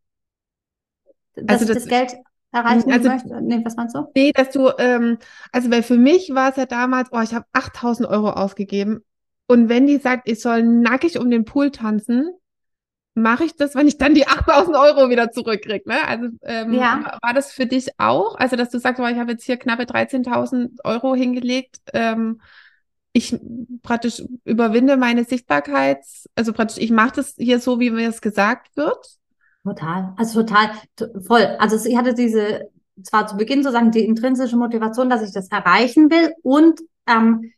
Dass 1.35 1.61
also 1.61 1.73
das, 1.73 1.83
das 1.83 1.87
Geld 1.87 2.15
erreichen 2.51 2.91
also, 2.91 3.09
möchte? 3.09 3.41
Nee, 3.41 3.61
was 3.63 3.75
meinst 3.75 3.95
du? 3.95 4.07
Nee, 4.15 4.31
dass 4.33 4.49
du, 4.49 4.69
ähm, 4.77 5.17
also 5.51 5.69
weil 5.71 5.83
für 5.83 5.97
mich 5.97 6.33
war 6.33 6.49
es 6.49 6.55
ja 6.55 6.65
damals, 6.65 7.09
oh, 7.11 7.21
ich 7.21 7.33
habe 7.33 7.45
8000 7.53 8.09
Euro 8.09 8.31
ausgegeben. 8.31 9.03
Und 9.51 9.67
wenn 9.67 9.85
die 9.85 9.97
sagt, 9.97 10.29
ich 10.29 10.39
soll 10.39 10.63
nackig 10.63 11.19
um 11.19 11.29
den 11.29 11.43
Pool 11.43 11.71
tanzen, 11.71 12.29
mache 13.15 13.43
ich 13.43 13.57
das, 13.57 13.75
wenn 13.75 13.85
ich 13.85 13.97
dann 13.97 14.15
die 14.15 14.25
8000 14.27 14.77
Euro 14.77 15.09
wieder 15.09 15.29
zurückkriege. 15.29 15.89
Ne? 15.89 16.07
Also 16.07 16.27
ähm, 16.43 16.73
ja. 16.73 17.17
war 17.21 17.33
das 17.33 17.51
für 17.51 17.65
dich 17.65 17.89
auch? 17.99 18.35
Also, 18.35 18.55
dass 18.55 18.69
du 18.69 18.79
sagst, 18.79 19.01
ich 19.01 19.17
habe 19.17 19.33
jetzt 19.33 19.43
hier 19.43 19.57
knappe 19.57 19.83
13.000 19.83 20.79
Euro 20.85 21.15
hingelegt. 21.15 21.81
Ähm, 21.91 22.39
ich 23.11 23.37
praktisch 23.81 24.23
überwinde 24.45 24.95
meine 24.95 25.25
Sichtbarkeit. 25.25 25.99
Also 26.33 26.53
praktisch, 26.53 26.77
ich 26.81 26.91
mache 26.91 27.17
das 27.17 27.35
hier 27.37 27.59
so, 27.59 27.81
wie 27.81 27.91
mir 27.91 28.07
es 28.07 28.21
gesagt 28.21 28.77
wird. 28.77 29.17
Total. 29.65 30.13
Also 30.15 30.43
total 30.43 30.69
voll. 31.27 31.57
Also 31.59 31.89
ich 31.89 31.97
hatte 31.97 32.13
diese, 32.13 32.69
zwar 33.03 33.27
zu 33.27 33.35
Beginn 33.35 33.63
sozusagen 33.63 33.91
die 33.91 34.05
intrinsische 34.05 34.55
Motivation, 34.55 35.09
dass 35.09 35.21
ich 35.21 35.33
das 35.33 35.49
erreichen 35.49 36.09
will 36.09 36.33
und 36.41 36.79
ähm, 37.05 37.51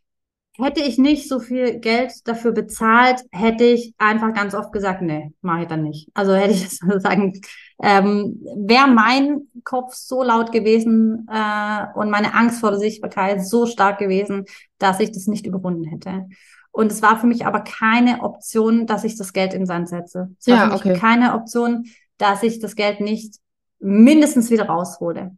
Hätte 0.58 0.82
ich 0.82 1.00
nicht 1.00 1.28
so 1.28 1.40
viel 1.40 1.80
Geld 1.80 2.28
dafür 2.28 2.52
bezahlt, 2.52 3.22
hätte 3.32 3.64
ich 3.64 3.96
einfach 3.98 4.34
ganz 4.34 4.54
oft 4.54 4.72
gesagt, 4.72 5.02
nee, 5.02 5.34
mache 5.42 5.64
ich 5.64 5.68
dann 5.68 5.82
nicht. 5.82 6.10
Also 6.14 6.34
hätte 6.36 6.54
ich 6.54 6.70
sozusagen, 6.80 7.42
ähm, 7.82 8.40
wäre 8.58 8.88
mein 8.88 9.48
Kopf 9.64 9.96
so 9.96 10.22
laut 10.22 10.52
gewesen 10.52 11.28
äh, 11.32 11.86
und 11.96 12.12
meine 12.12 12.36
Angst 12.36 12.60
vor 12.60 12.70
der 12.70 12.80
Sichtbarkeit 12.80 13.44
so 13.44 13.66
stark 13.66 13.98
gewesen, 13.98 14.46
dass 14.78 15.00
ich 15.00 15.12
das 15.12 15.26
nicht 15.26 15.48
überwunden 15.48 15.86
hätte. 15.86 16.28
Und 16.72 16.92
es 16.92 17.02
war 17.02 17.20
für 17.20 17.28
mich 17.28 17.46
aber 17.46 17.62
keine 17.62 18.22
Option, 18.22 18.86
dass 18.86 19.04
ich 19.04 19.16
das 19.16 19.34
Geld 19.34 19.54
in 19.54 19.66
Sand 19.66 19.90
setze. 19.90 20.30
Es 20.40 20.48
war 20.48 20.56
ja, 20.56 20.66
für 20.66 20.74
mich 20.74 20.86
okay. 20.86 21.00
keine 21.00 21.34
Option, 21.34 21.86
dass 22.18 22.44
ich 22.44 22.60
das 22.60 22.76
Geld 22.76 23.00
nicht 23.00 23.36
mindestens 23.80 24.50
wieder 24.50 24.66
raushole. 24.66 25.36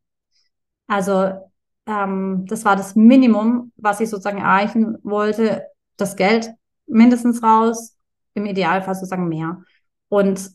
Also 0.87 1.31
ähm, 1.87 2.45
das 2.47 2.65
war 2.65 2.75
das 2.75 2.95
Minimum, 2.95 3.71
was 3.77 3.99
ich 3.99 4.09
sozusagen 4.09 4.39
erreichen 4.39 4.97
wollte. 5.03 5.65
Das 5.97 6.15
Geld 6.15 6.49
mindestens 6.87 7.41
raus, 7.43 7.97
im 8.33 8.45
Idealfall 8.45 8.95
sozusagen 8.95 9.27
mehr. 9.27 9.61
Und 10.09 10.51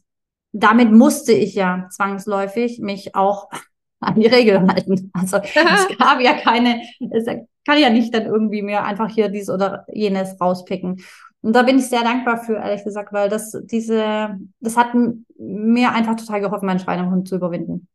damit 0.52 0.92
musste 0.92 1.32
ich 1.32 1.54
ja 1.54 1.88
zwangsläufig 1.90 2.80
mich 2.80 3.14
auch 3.14 3.48
an 4.00 4.14
die 4.14 4.26
Regeln 4.26 4.70
halten. 4.72 5.10
Also 5.12 5.38
es 5.38 5.54
gab 5.98 6.20
ja 6.20 6.34
keine, 6.34 6.82
es 7.10 7.26
kann 7.66 7.78
ja 7.78 7.90
nicht 7.90 8.14
dann 8.14 8.26
irgendwie 8.26 8.62
mir 8.62 8.84
einfach 8.84 9.08
hier 9.08 9.28
dies 9.28 9.50
oder 9.50 9.84
jenes 9.92 10.40
rauspicken. 10.40 11.02
Und 11.42 11.54
da 11.54 11.62
bin 11.62 11.78
ich 11.78 11.88
sehr 11.88 12.02
dankbar 12.02 12.38
für, 12.38 12.56
ehrlich 12.56 12.84
gesagt, 12.84 13.12
weil 13.12 13.28
das, 13.30 13.56
diese, 13.64 14.38
das 14.60 14.76
hat 14.76 14.94
mir 15.38 15.92
einfach 15.92 16.16
total 16.16 16.40
geholfen, 16.40 16.66
meinen 16.66 16.80
Schweinehund 16.80 17.28
zu 17.28 17.36
überwinden. 17.36 17.88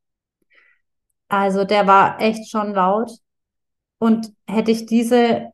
Also 1.27 1.63
der 1.63 1.87
war 1.87 2.19
echt 2.21 2.49
schon 2.49 2.73
laut. 2.73 3.11
Und 3.97 4.33
hätte 4.47 4.71
ich 4.71 4.85
diese, 4.85 5.51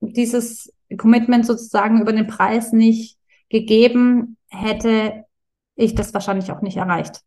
dieses 0.00 0.72
Commitment 0.96 1.46
sozusagen 1.46 2.00
über 2.00 2.12
den 2.12 2.26
Preis 2.26 2.72
nicht 2.72 3.18
gegeben, 3.48 4.36
hätte 4.48 5.24
ich 5.74 5.94
das 5.94 6.12
wahrscheinlich 6.14 6.50
auch 6.52 6.62
nicht 6.62 6.76
erreicht. 6.76 7.20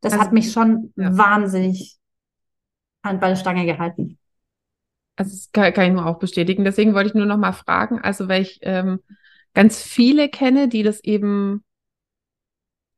Das 0.00 0.12
also, 0.12 0.24
hat 0.24 0.32
mich 0.32 0.52
schon 0.52 0.92
ja. 0.96 1.16
wahnsinnig 1.16 1.98
an 3.02 3.20
bei 3.20 3.28
der 3.28 3.36
Stange 3.36 3.64
gehalten. 3.64 4.18
Also 5.16 5.30
das 5.30 5.50
kann, 5.52 5.72
kann, 5.72 5.86
ich 5.86 5.92
nur 5.92 6.06
auch 6.06 6.18
bestätigen. 6.18 6.64
Deswegen 6.64 6.94
wollte 6.94 7.08
ich 7.08 7.14
nur 7.14 7.26
noch 7.26 7.36
mal 7.36 7.52
fragen, 7.52 8.00
also 8.00 8.28
weil 8.28 8.42
ich 8.42 8.58
ähm, 8.62 9.00
ganz 9.54 9.82
viele 9.82 10.28
kenne, 10.28 10.68
die 10.68 10.82
das 10.82 11.02
eben, 11.02 11.64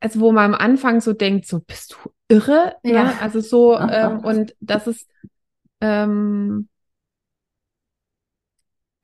also 0.00 0.20
wo 0.20 0.32
man 0.32 0.54
am 0.54 0.60
Anfang 0.60 1.00
so 1.00 1.12
denkt, 1.12 1.46
so 1.46 1.60
bist 1.60 1.94
du 1.94 2.10
irre, 2.28 2.76
ne? 2.82 2.92
ja. 2.92 3.04
Ne? 3.04 3.20
Also 3.20 3.40
so 3.40 3.78
ähm, 3.78 4.20
und 4.20 4.56
das 4.60 4.86
ist 4.86 5.08
ähm, 5.80 6.68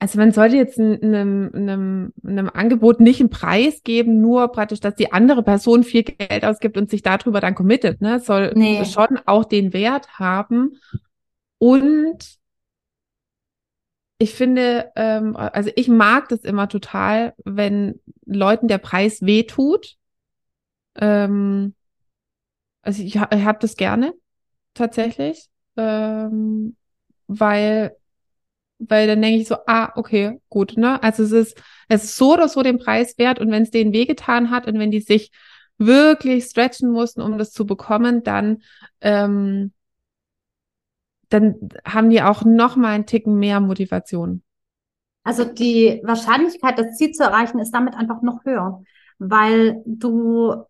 also 0.03 0.19
man 0.19 0.33
sollte 0.33 0.57
jetzt 0.57 0.77
einem, 0.77 1.49
einem, 1.53 2.13
einem 2.27 2.49
Angebot 2.49 2.99
nicht 2.99 3.21
einen 3.21 3.29
Preis 3.29 3.83
geben, 3.83 4.19
nur 4.19 4.51
praktisch, 4.51 4.81
dass 4.81 4.95
die 4.95 5.13
andere 5.13 5.43
Person 5.43 5.85
viel 5.85 6.03
Geld 6.03 6.43
ausgibt 6.43 6.77
und 6.77 6.89
sich 6.89 7.03
darüber 7.03 7.39
dann 7.39 7.55
committet. 7.55 8.01
Ne? 8.01 8.15
Es 8.15 8.25
soll 8.25 8.51
nee. 8.53 8.83
schon 8.83 9.17
auch 9.25 9.45
den 9.45 9.71
Wert 9.71 10.19
haben. 10.19 10.77
Und 11.57 12.37
ich 14.17 14.33
finde, 14.33 14.91
ähm, 14.97 15.37
also 15.37 15.71
ich 15.73 15.87
mag 15.87 16.27
das 16.27 16.41
immer 16.41 16.67
total, 16.67 17.33
wenn 17.45 18.01
Leuten 18.25 18.67
der 18.67 18.79
Preis 18.79 19.21
wehtut. 19.21 19.95
Ähm, 20.95 21.75
also 22.81 23.01
ich, 23.01 23.15
ich 23.15 23.21
habe 23.21 23.59
das 23.61 23.77
gerne 23.77 24.13
tatsächlich 24.73 25.47
ähm, 25.77 26.75
weil, 27.27 27.95
weil 28.79 29.07
dann 29.07 29.21
denke 29.21 29.41
ich 29.41 29.47
so, 29.47 29.55
ah, 29.67 29.91
okay, 29.95 30.39
gut, 30.49 30.77
ne? 30.77 31.01
Also 31.03 31.23
es 31.23 31.31
ist, 31.31 31.61
es 31.89 32.03
ist 32.03 32.17
so 32.17 32.33
oder 32.33 32.47
so 32.49 32.61
den 32.63 32.79
Preis 32.79 33.17
wert 33.17 33.39
und 33.39 33.51
wenn 33.51 33.63
es 33.63 33.71
denen 33.71 33.93
wehgetan 33.93 34.49
hat 34.49 34.67
und 34.67 34.79
wenn 34.79 34.91
die 34.91 35.01
sich 35.01 35.31
wirklich 35.77 36.45
stretchen 36.45 36.91
mussten, 36.91 37.21
um 37.21 37.37
das 37.37 37.51
zu 37.51 37.65
bekommen, 37.65 38.23
dann, 38.23 38.61
ähm, 39.01 39.73
dann 41.29 41.55
haben 41.85 42.09
die 42.09 42.21
auch 42.21 42.43
noch 42.45 42.75
mal 42.75 42.93
einen 42.93 43.05
Ticken 43.05 43.39
mehr 43.39 43.59
Motivation. 43.59 44.43
Also 45.23 45.45
die 45.45 46.01
Wahrscheinlichkeit, 46.03 46.77
das 46.77 46.97
Ziel 46.97 47.11
zu 47.11 47.23
erreichen, 47.23 47.59
ist 47.59 47.71
damit 47.71 47.95
einfach 47.95 48.21
noch 48.21 48.43
höher, 48.45 48.83
weil 49.19 49.81
du 49.85 50.63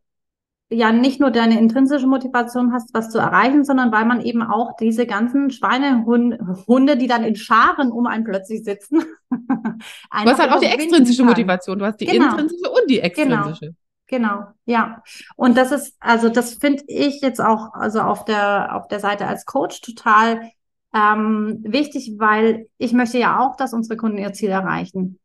ja 0.74 0.92
nicht 0.92 1.20
nur 1.20 1.32
deine 1.32 1.60
intrinsische 1.60 2.08
Motivation 2.08 2.74
hast, 2.74 2.94
was 2.94 3.10
zu 3.10 3.18
erreichen, 3.18 3.64
sondern 3.64 3.92
weil 3.92 4.06
man 4.06 4.22
eben 4.22 4.42
auch 4.42 4.76
diese 4.78 5.06
ganzen 5.06 5.52
Schweinehunde, 5.52 6.98
die 6.98 7.08
dann 7.08 7.24
in 7.24 7.36
Scharen 7.36 7.92
um 7.92 8.08
einen 8.08 8.24
plötzlich 8.24 8.64
sitzen. 8.64 9.04
du 9.30 9.80
hast 10.12 10.40
halt 10.40 10.52
auch 10.52 10.60
die 10.60 10.68
extrinsische 10.68 11.24
Motivation. 11.24 11.80
Du 11.80 11.86
hast 11.86 11.98
die 11.98 12.06
genau. 12.06 12.32
intrinsische 12.32 12.70
und 12.70 12.90
die 12.90 13.00
extrinsische. 13.00 13.66
Genau. 13.66 13.78
Genau, 14.08 14.44
ja. 14.66 15.02
Und 15.38 15.58
das 15.58 15.72
ist, 15.72 15.96
also 16.00 16.30
das 16.30 16.56
finde 16.56 16.84
ich 16.88 17.22
jetzt 17.22 17.42
auch, 17.42 17.74
also 17.74 18.02
auf 18.02 18.26
der, 18.26 18.76
auf 18.76 18.88
der 18.88 19.00
Seite 19.00 19.26
als 19.26 19.46
Coach 19.46 19.82
total 19.82 20.52
ähm, 20.94 21.60
wichtig, 21.64 22.14
weil 22.18 22.68
ich 22.78 22.94
möchte 22.94 23.18
ja 23.18 23.40
auch, 23.40 23.56
dass 23.56 23.74
unsere 23.74 23.98
Kunden 23.98 24.20
ihr 24.20 24.34
Ziel 24.34 24.50
erreichen. 24.50 25.20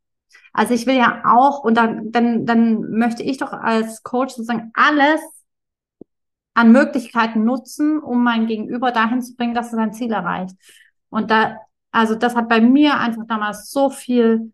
Also 0.52 0.74
ich 0.74 0.86
will 0.86 0.96
ja 0.96 1.22
auch, 1.26 1.64
und 1.64 1.76
dann, 1.76 2.10
dann, 2.12 2.46
dann 2.46 2.80
möchte 2.90 3.22
ich 3.22 3.36
doch 3.36 3.52
als 3.52 4.02
Coach 4.02 4.34
sozusagen 4.34 4.70
alles 4.74 5.20
an 6.58 6.72
Möglichkeiten 6.72 7.44
nutzen, 7.44 8.00
um 8.00 8.24
mein 8.24 8.48
Gegenüber 8.48 8.90
dahin 8.90 9.22
zu 9.22 9.36
bringen, 9.36 9.54
dass 9.54 9.72
er 9.72 9.76
sein 9.76 9.92
Ziel 9.92 10.10
erreicht. 10.10 10.56
Und 11.08 11.30
da, 11.30 11.56
also 11.92 12.16
das 12.16 12.34
hat 12.34 12.48
bei 12.48 12.60
mir 12.60 12.98
einfach 12.98 13.22
damals 13.28 13.70
so 13.70 13.90
viel 13.90 14.52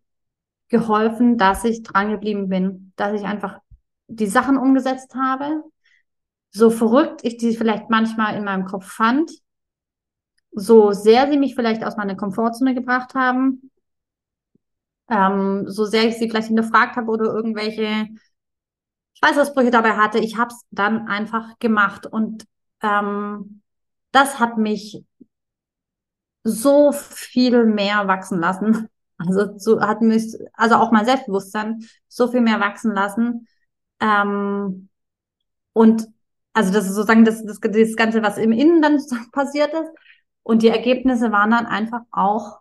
geholfen, 0.68 1.38
dass 1.38 1.64
ich 1.64 1.82
dran 1.82 2.10
geblieben 2.10 2.50
bin, 2.50 2.92
dass 2.96 3.18
ich 3.18 3.26
einfach 3.26 3.58
die 4.06 4.26
Sachen 4.26 4.58
umgesetzt 4.58 5.14
habe, 5.14 5.64
so 6.50 6.68
verrückt 6.68 7.22
ich 7.24 7.38
die 7.38 7.56
vielleicht 7.56 7.88
manchmal 7.88 8.36
in 8.36 8.44
meinem 8.44 8.66
Kopf 8.66 8.86
fand, 8.86 9.30
so 10.50 10.92
sehr 10.92 11.30
sie 11.30 11.38
mich 11.38 11.54
vielleicht 11.54 11.84
aus 11.84 11.96
meiner 11.96 12.16
Komfortzone 12.16 12.74
gebracht 12.74 13.14
haben, 13.14 13.70
ähm, 15.08 15.64
so 15.68 15.86
sehr 15.86 16.04
ich 16.04 16.16
sie 16.18 16.28
vielleicht 16.28 16.48
hinterfragt 16.48 16.96
habe 16.96 17.10
oder 17.10 17.24
irgendwelche 17.24 18.08
Schweißausbrüche 19.18 19.70
dabei 19.70 19.96
hatte, 19.96 20.18
ich 20.18 20.36
habe 20.36 20.52
es 20.52 20.64
dann 20.70 21.08
einfach 21.08 21.58
gemacht. 21.58 22.06
Und 22.06 22.44
ähm, 22.82 23.62
das 24.12 24.38
hat 24.38 24.58
mich 24.58 25.04
so 26.42 26.92
viel 26.92 27.64
mehr 27.64 28.06
wachsen 28.06 28.38
lassen 28.38 28.88
Also 29.18 29.58
so 29.58 29.80
hat 29.80 30.00
mich, 30.00 30.34
also 30.54 30.76
auch 30.76 30.90
mein 30.90 31.04
Selbstbewusstsein 31.04 31.84
so 32.08 32.28
viel 32.28 32.40
mehr 32.40 32.60
wachsen 32.60 32.92
lassen. 32.92 33.48
Ähm, 34.00 34.88
und 35.72 36.08
also 36.52 36.72
das 36.72 36.86
ist 36.86 36.94
sozusagen 36.94 37.24
das, 37.24 37.44
das, 37.44 37.60
das 37.60 37.96
Ganze, 37.96 38.22
was 38.22 38.38
im 38.38 38.52
Innen 38.52 38.82
dann 38.82 39.00
passiert 39.32 39.72
ist. 39.72 39.90
Und 40.42 40.62
die 40.62 40.68
Ergebnisse 40.68 41.32
waren 41.32 41.52
dann 41.52 41.66
einfach 41.66 42.02
auch 42.10 42.60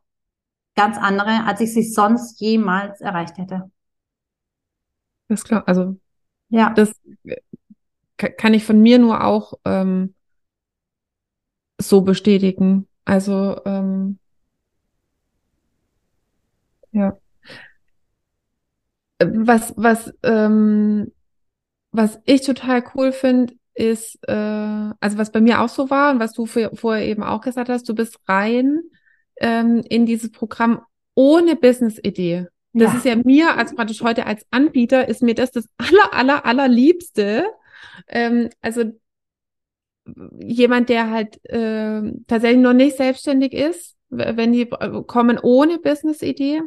ganz 0.76 0.98
andere, 0.98 1.46
als 1.46 1.60
ich 1.60 1.74
sie 1.74 1.84
sonst 1.84 2.40
jemals 2.40 3.02
erreicht 3.02 3.38
hätte. 3.38 3.70
Das 5.28 5.44
klar. 5.44 5.64
Also 5.68 5.98
ja, 6.54 6.70
das 6.76 6.94
kann 8.18 8.54
ich 8.54 8.64
von 8.64 8.82
mir 8.82 9.00
nur 9.00 9.24
auch 9.24 9.54
ähm, 9.66 10.14
so 11.80 12.02
bestätigen. 12.02 12.88
Also 13.06 13.62
ähm, 13.66 14.20
ja. 16.92 17.18
Was, 19.22 19.74
was, 19.78 20.14
ähm, 20.24 21.12
was 21.92 22.20
ich 22.26 22.42
total 22.44 22.84
cool 22.96 23.12
finde, 23.14 23.56
ist, 23.76 24.20
äh, 24.28 24.34
also 24.34 25.18
was 25.18 25.32
bei 25.32 25.42
mir 25.42 25.62
auch 25.62 25.70
so 25.70 25.90
war 25.90 26.14
und 26.14 26.20
was 26.20 26.34
du 26.34 26.46
für, 26.46 26.72
vorher 26.76 27.06
eben 27.08 27.24
auch 27.24 27.42
gesagt 27.42 27.70
hast, 27.70 27.90
du 27.90 27.96
bist 27.96 28.20
rein 28.28 28.82
ähm, 29.38 29.84
in 29.90 30.06
dieses 30.06 30.32
Programm 30.32 30.84
ohne 31.16 31.56
Business-Idee. 31.56 32.48
Das 32.74 32.92
ja. 32.92 32.98
ist 32.98 33.06
ja 33.06 33.16
mir, 33.16 33.56
also 33.56 33.76
praktisch 33.76 34.02
heute 34.02 34.26
als 34.26 34.46
Anbieter, 34.50 35.08
ist 35.08 35.22
mir 35.22 35.36
das 35.36 35.52
das 35.52 35.70
aller, 35.78 36.14
aller, 36.14 36.46
allerliebste. 36.46 37.46
Ähm, 38.08 38.50
also 38.62 38.84
jemand, 40.40 40.90
der 40.90 41.10
halt 41.10 41.40
äh, 41.46 42.02
tatsächlich 42.28 42.62
noch 42.62 42.74
nicht 42.74 42.98
selbstständig 42.98 43.54
ist, 43.54 43.96
wenn 44.10 44.52
die 44.52 44.70
äh, 44.72 45.04
kommen 45.06 45.40
ohne 45.40 45.80
Business-Idee. 45.80 46.62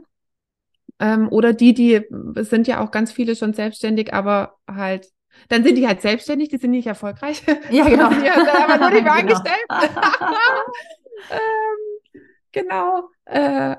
Ähm, 0.98 1.28
oder 1.30 1.52
die, 1.52 1.74
die 1.74 2.02
sind 2.36 2.66
ja 2.66 2.82
auch 2.82 2.90
ganz 2.90 3.12
viele 3.12 3.36
schon 3.36 3.52
selbstständig, 3.52 4.14
aber 4.14 4.56
halt, 4.66 5.08
dann 5.48 5.62
sind 5.62 5.76
die 5.76 5.86
halt 5.86 6.00
selbstständig, 6.00 6.48
die 6.48 6.56
sind 6.56 6.70
nicht 6.70 6.86
erfolgreich. 6.86 7.42
Ja, 7.70 7.84
genau. 7.88 8.08
die 8.08 8.14
sind 8.14 8.48
aber 8.48 8.78
nur 8.78 8.90
nicht 8.90 9.04
mehr 9.04 9.14
genau. 9.20 9.34
angestellt. 9.34 9.66
ähm, 11.30 12.20
genau. 12.52 13.10
Äh, 13.26 13.76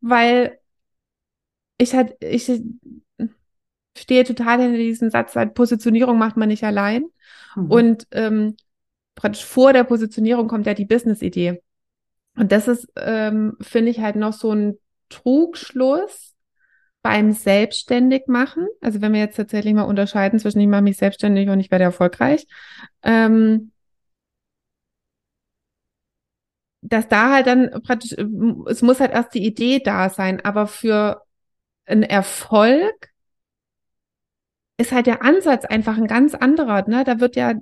weil 0.00 0.58
ich 1.78 1.94
halt, 1.94 2.16
ich 2.20 2.50
stehe 3.96 4.24
total 4.24 4.60
hinter 4.60 4.78
diesem 4.78 5.10
Satz, 5.10 5.36
halt 5.36 5.54
Positionierung 5.54 6.18
macht 6.18 6.36
man 6.36 6.48
nicht 6.48 6.64
allein. 6.64 7.04
Mhm. 7.56 7.70
Und 7.70 8.06
ähm, 8.10 8.56
praktisch 9.14 9.44
vor 9.44 9.72
der 9.72 9.84
Positionierung 9.84 10.48
kommt 10.48 10.66
ja 10.66 10.74
die 10.74 10.84
Business-Idee. 10.84 11.62
Und 12.36 12.50
das 12.50 12.68
ist, 12.68 12.88
ähm, 12.96 13.56
finde 13.60 13.90
ich, 13.90 14.00
halt 14.00 14.16
noch 14.16 14.32
so 14.32 14.52
ein 14.52 14.78
Trugschluss 15.08 16.34
beim 17.02 17.32
Selbstständigmachen. 17.32 18.66
Also 18.80 19.00
wenn 19.00 19.12
wir 19.12 19.20
jetzt 19.20 19.36
tatsächlich 19.36 19.74
mal 19.74 19.82
unterscheiden 19.82 20.38
zwischen 20.38 20.60
ich 20.60 20.66
mache 20.66 20.82
mich 20.82 20.96
selbstständig 20.96 21.48
und 21.48 21.60
ich 21.60 21.70
werde 21.70 21.84
erfolgreich, 21.84 22.46
ähm, 23.02 23.70
dass 26.80 27.08
da 27.08 27.32
halt 27.32 27.46
dann 27.46 27.70
praktisch, 27.82 28.12
es 28.68 28.82
muss 28.82 29.00
halt 29.00 29.12
erst 29.12 29.34
die 29.34 29.44
Idee 29.46 29.80
da 29.80 30.10
sein, 30.10 30.44
aber 30.44 30.66
für 30.66 31.23
einen 31.86 32.02
Erfolg 32.02 33.10
ist 34.76 34.92
halt 34.92 35.06
der 35.06 35.22
Ansatz 35.22 35.64
einfach 35.64 35.96
ein 35.96 36.06
ganz 36.06 36.34
anderer. 36.34 36.88
Ne? 36.88 37.04
Da 37.04 37.20
wird 37.20 37.36
ja, 37.36 37.54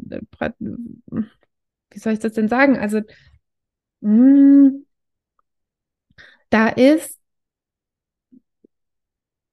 wie 1.91 1.99
soll 1.99 2.15
ich 2.15 2.19
das 2.21 2.33
denn 2.33 2.49
sagen? 2.49 2.79
Also, 2.79 3.01
mh, 4.01 4.09
hm, 4.11 4.87
da 6.51 6.69
ist, 6.69 7.19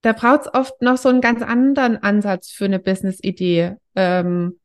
da 0.02 0.14
braucht 0.14 0.42
es 0.42 0.54
oft 0.54 0.82
noch 0.82 0.98
so 0.98 1.10
einen 1.10 1.22
ganz 1.22 1.42
anderen 1.42 1.98
Ansatz 1.98 2.52
für 2.52 2.66
eine 2.66 2.80
Business-Idee, 2.80 3.76
ähm, 3.96 4.60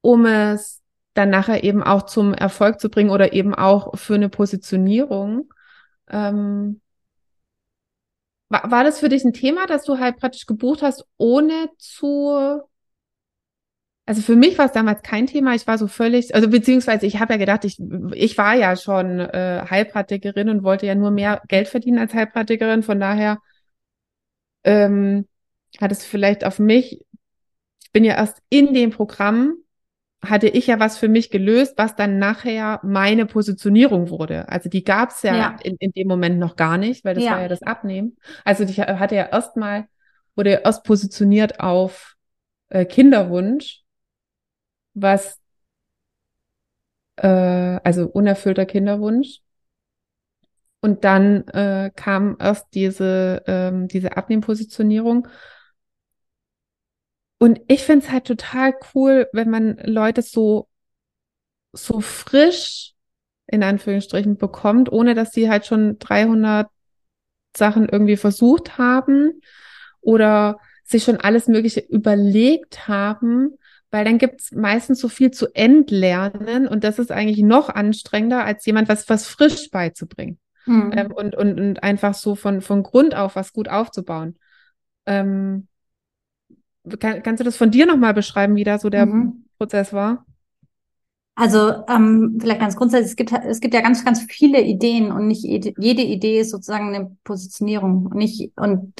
um 0.00 0.26
es 0.26 0.82
dann 1.14 1.30
nachher 1.30 1.62
eben 1.64 1.82
auch 1.82 2.02
zum 2.04 2.34
Erfolg 2.34 2.80
zu 2.80 2.90
bringen 2.90 3.10
oder 3.10 3.32
eben 3.32 3.54
auch 3.54 3.96
für 3.98 4.14
eine 4.14 4.28
Positionierung. 4.28 5.52
Ähm, 6.08 6.80
war, 8.54 8.70
war 8.70 8.84
das 8.84 9.00
für 9.00 9.08
dich 9.08 9.24
ein 9.24 9.32
Thema, 9.32 9.66
dass 9.66 9.84
du 9.84 9.98
halt 9.98 10.18
praktisch 10.18 10.46
gebucht 10.46 10.82
hast, 10.82 11.04
ohne 11.16 11.70
zu 11.78 12.62
also 14.06 14.20
für 14.20 14.36
mich 14.36 14.58
war 14.58 14.66
es 14.66 14.72
damals 14.72 15.02
kein 15.02 15.26
Thema. 15.26 15.54
Ich 15.54 15.66
war 15.66 15.78
so 15.78 15.88
völlig, 15.88 16.34
also 16.34 16.50
beziehungsweise 16.50 17.06
ich 17.06 17.20
habe 17.20 17.32
ja 17.32 17.38
gedacht, 17.38 17.64
ich, 17.64 17.78
ich 18.12 18.36
war 18.36 18.54
ja 18.54 18.76
schon 18.76 19.18
äh, 19.18 19.64
Heilpraktikerin 19.70 20.50
und 20.50 20.62
wollte 20.62 20.84
ja 20.84 20.94
nur 20.94 21.10
mehr 21.10 21.40
Geld 21.48 21.68
verdienen 21.68 21.98
als 21.98 22.12
Heilpraktikerin. 22.12 22.82
Von 22.82 23.00
daher 23.00 23.38
ähm, 24.64 25.26
hat 25.80 25.90
es 25.90 26.04
vielleicht 26.04 26.44
auf 26.44 26.58
mich, 26.58 27.00
ich 27.82 27.92
bin 27.92 28.04
ja 28.04 28.14
erst 28.14 28.42
in 28.50 28.74
dem 28.74 28.90
Programm 28.90 29.54
hatte 30.30 30.48
ich 30.48 30.66
ja 30.66 30.80
was 30.80 30.98
für 30.98 31.08
mich 31.08 31.30
gelöst, 31.30 31.74
was 31.76 31.96
dann 31.96 32.18
nachher 32.18 32.80
meine 32.82 33.26
Positionierung 33.26 34.10
wurde. 34.10 34.48
Also 34.48 34.68
die 34.68 34.84
gab 34.84 35.10
es 35.10 35.22
ja, 35.22 35.36
ja, 35.36 35.56
In, 35.62 35.76
in 35.78 35.92
dem 35.92 36.08
Moment 36.08 36.38
noch 36.38 36.56
gar 36.56 36.78
nicht, 36.78 37.04
weil 37.04 37.14
das 37.14 37.24
ja. 37.24 37.32
war 37.32 37.42
ja 37.42 37.48
das 37.48 37.62
Abnehmen. 37.62 38.16
Also 38.44 38.64
ich 38.64 38.80
hatte 38.80 39.14
ja 39.14 39.26
erstmal, 39.26 39.86
wurde 40.36 40.52
ja 40.52 40.58
erst 40.58 40.84
positioniert 40.84 41.60
auf 41.60 42.16
äh, 42.68 42.84
Kinderwunsch, 42.84 43.82
was 44.94 45.38
äh, 47.16 47.28
also 47.28 48.06
unerfüllter 48.06 48.66
Kinderwunsch. 48.66 49.40
Und 50.80 51.04
dann 51.04 51.48
äh, 51.48 51.90
kam 51.96 52.36
erst 52.38 52.66
diese, 52.74 53.42
ähm, 53.46 53.88
diese 53.88 54.16
Abnehmpositionierung. 54.16 55.28
Und 57.44 57.60
ich 57.68 57.82
finde 57.84 58.06
es 58.06 58.10
halt 58.10 58.24
total 58.24 58.72
cool, 58.94 59.28
wenn 59.34 59.50
man 59.50 59.76
Leute 59.84 60.22
so, 60.22 60.66
so 61.74 62.00
frisch 62.00 62.94
in 63.46 63.62
Anführungsstrichen 63.62 64.38
bekommt, 64.38 64.90
ohne 64.90 65.14
dass 65.14 65.32
sie 65.32 65.50
halt 65.50 65.66
schon 65.66 65.98
300 65.98 66.68
Sachen 67.54 67.86
irgendwie 67.86 68.16
versucht 68.16 68.78
haben 68.78 69.42
oder 70.00 70.58
sich 70.84 71.04
schon 71.04 71.18
alles 71.18 71.46
Mögliche 71.46 71.80
überlegt 71.80 72.88
haben, 72.88 73.58
weil 73.90 74.06
dann 74.06 74.16
gibt 74.16 74.40
es 74.40 74.52
meistens 74.52 74.98
so 74.98 75.10
viel 75.10 75.30
zu 75.30 75.48
entlernen 75.54 76.66
und 76.66 76.82
das 76.82 76.98
ist 76.98 77.12
eigentlich 77.12 77.42
noch 77.42 77.68
anstrengender, 77.68 78.42
als 78.42 78.64
jemand 78.64 78.88
was, 78.88 79.06
was 79.10 79.26
frisch 79.26 79.70
beizubringen 79.70 80.38
mhm. 80.64 80.92
ähm, 80.96 81.12
und, 81.12 81.34
und, 81.34 81.60
und 81.60 81.82
einfach 81.82 82.14
so 82.14 82.36
von, 82.36 82.62
von 82.62 82.82
Grund 82.82 83.14
auf 83.14 83.36
was 83.36 83.52
gut 83.52 83.68
aufzubauen. 83.68 84.38
Ähm, 85.04 85.68
kann, 86.98 87.22
kannst 87.22 87.40
du 87.40 87.44
das 87.44 87.56
von 87.56 87.70
dir 87.70 87.86
nochmal 87.86 88.14
beschreiben, 88.14 88.56
wie 88.56 88.64
da 88.64 88.78
so 88.78 88.90
der 88.90 89.06
mhm. 89.06 89.44
Prozess 89.58 89.92
war? 89.92 90.24
Also 91.36 91.72
ähm, 91.88 92.38
vielleicht 92.40 92.60
ganz 92.60 92.76
grundsätzlich, 92.76 93.10
es 93.10 93.16
gibt, 93.16 93.32
es 93.32 93.60
gibt 93.60 93.74
ja 93.74 93.80
ganz, 93.80 94.04
ganz 94.04 94.22
viele 94.22 94.62
Ideen 94.62 95.10
und 95.10 95.26
nicht 95.26 95.42
jede, 95.42 96.02
Idee 96.02 96.38
ist 96.38 96.50
sozusagen 96.50 96.94
eine 96.94 97.16
Positionierung 97.24 98.06
und 98.06 98.14
nicht, 98.14 98.52
und 98.56 98.92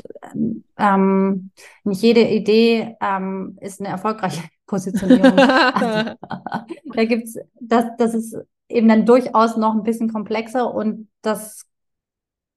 ähm, 0.76 1.50
nicht 1.84 2.02
jede 2.02 2.28
Idee 2.28 2.96
ähm, 3.00 3.56
ist 3.60 3.80
eine 3.80 3.90
erfolgreiche 3.90 4.42
Positionierung. 4.66 5.38
also, 5.38 6.16
da 6.92 7.04
gibt's, 7.04 7.36
das, 7.60 7.84
das 7.98 8.14
ist 8.14 8.36
eben 8.68 8.88
dann 8.88 9.06
durchaus 9.06 9.56
noch 9.56 9.74
ein 9.74 9.84
bisschen 9.84 10.12
komplexer 10.12 10.74
und 10.74 11.08
das 11.22 11.66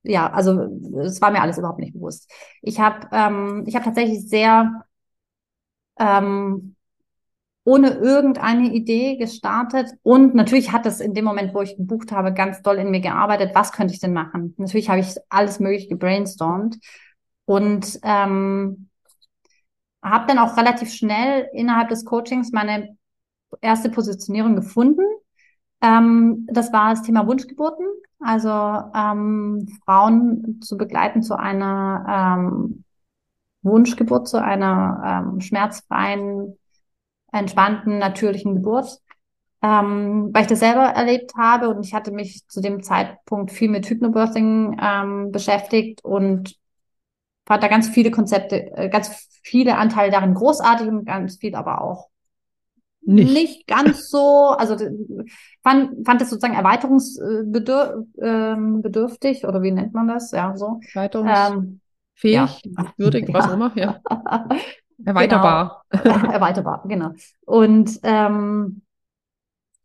ja, 0.04 0.32
also 0.32 0.70
es 1.02 1.22
war 1.22 1.32
mir 1.32 1.42
alles 1.42 1.58
überhaupt 1.58 1.80
nicht 1.80 1.94
bewusst. 1.94 2.32
Ich 2.62 2.80
habe 2.80 3.08
ähm, 3.12 3.66
ich 3.68 3.76
habe 3.76 3.84
tatsächlich 3.84 4.28
sehr 4.30 4.86
ähm, 6.00 6.76
ohne 7.64 7.90
irgendeine 7.90 8.72
Idee 8.74 9.18
gestartet. 9.18 9.92
Und 10.02 10.36
natürlich 10.36 10.72
hat 10.72 10.86
es 10.86 11.02
in 11.02 11.14
dem 11.14 11.26
Moment, 11.26 11.54
wo 11.54 11.62
ich 11.62 11.76
gebucht 11.76 12.14
habe, 12.14 12.34
ganz 12.34 12.62
doll 12.62 12.78
in 12.78 12.92
mir 12.92 13.02
gearbeitet. 13.02 13.52
Was 13.56 13.74
könnte 13.74 13.94
ich 13.94 14.00
denn 14.00 14.14
machen? 14.14 14.54
Natürlich 14.58 14.90
habe 14.90 15.02
ich 15.02 15.16
alles 15.30 15.60
mögliche 15.60 15.90
gebrainstormt 15.90 16.78
und 17.44 18.00
ähm, 18.04 18.88
habe 20.02 20.28
dann 20.28 20.40
auch 20.40 20.56
relativ 20.56 20.94
schnell 20.94 21.50
innerhalb 21.54 21.90
des 21.90 22.06
Coachings 22.06 22.52
meine 22.54 22.96
erste 23.62 23.90
Positionierung 23.90 24.56
gefunden. 24.56 25.04
Ähm, 25.82 26.48
das 26.50 26.72
war 26.72 26.92
das 26.92 27.04
Thema 27.04 27.28
Wunschgeburten, 27.28 27.86
also 28.20 28.50
ähm, 28.96 29.68
Frauen 29.86 30.62
zu 30.62 30.78
begleiten 30.78 31.22
zu 31.22 31.38
einer 31.38 32.40
ähm, 32.40 32.84
Wunschgeburt, 33.68 34.28
zu 34.28 34.42
einer 34.42 35.32
ähm, 35.34 35.42
schmerzfreien 35.42 36.58
entspannten, 37.32 37.98
natürlichen 37.98 38.56
Geburt, 38.56 39.00
ähm, 39.62 40.30
weil 40.34 40.44
ich 40.44 40.48
das 40.48 40.60
selber 40.60 40.84
erlebt 40.84 41.34
habe 41.36 41.70
und 41.70 41.86
ich 41.86 41.94
hatte 41.94 42.12
mich 42.12 42.48
zu 42.48 42.62
dem 42.62 42.84
Zeitpunkt 42.84 43.52
viel 43.52 43.70
mit 43.70 43.90
Hypnobirthing 43.90 44.78
ähm, 44.82 45.32
beschäftigt 45.32 46.04
und 46.04 46.56
fand 47.46 47.64
da 47.64 47.68
ganz 47.68 47.90
viele 47.90 48.12
Konzepte, 48.12 48.72
äh, 48.76 48.90
ganz 48.90 49.28
viele 49.44 49.78
Anteile 49.78 50.12
darin 50.12 50.34
großartig 50.34 50.88
und 50.88 51.06
ganz 51.06 51.38
viel 51.38 51.56
aber 51.56 51.82
auch 51.82 52.10
nicht. 53.02 53.34
nicht 53.34 53.68
ganz 53.68 54.10
so, 54.10 54.50
also 54.50 54.76
fand, 55.64 56.06
fand 56.06 56.22
es 56.22 56.30
sozusagen 56.30 56.56
erweiterungsbedürftig 56.56 59.46
oder 59.46 59.64
wie 59.64 59.72
nennt 59.72 59.94
man 59.94 60.10
das? 60.10 60.32
Ja, 60.32 60.58
so. 60.58 60.82
Erweiterungsfähig, 60.94 61.56
Ähm, 61.56 61.80
würdig, 62.24 63.28
was 63.34 63.48
auch 63.48 63.54
immer, 63.54 63.72
ja. 63.76 64.00
Erweiterbar. 65.06 65.84
Genau. 65.90 66.04
Erweiterbar, 66.32 66.84
genau. 66.88 67.12
Und 67.46 68.00
ähm, 68.04 68.82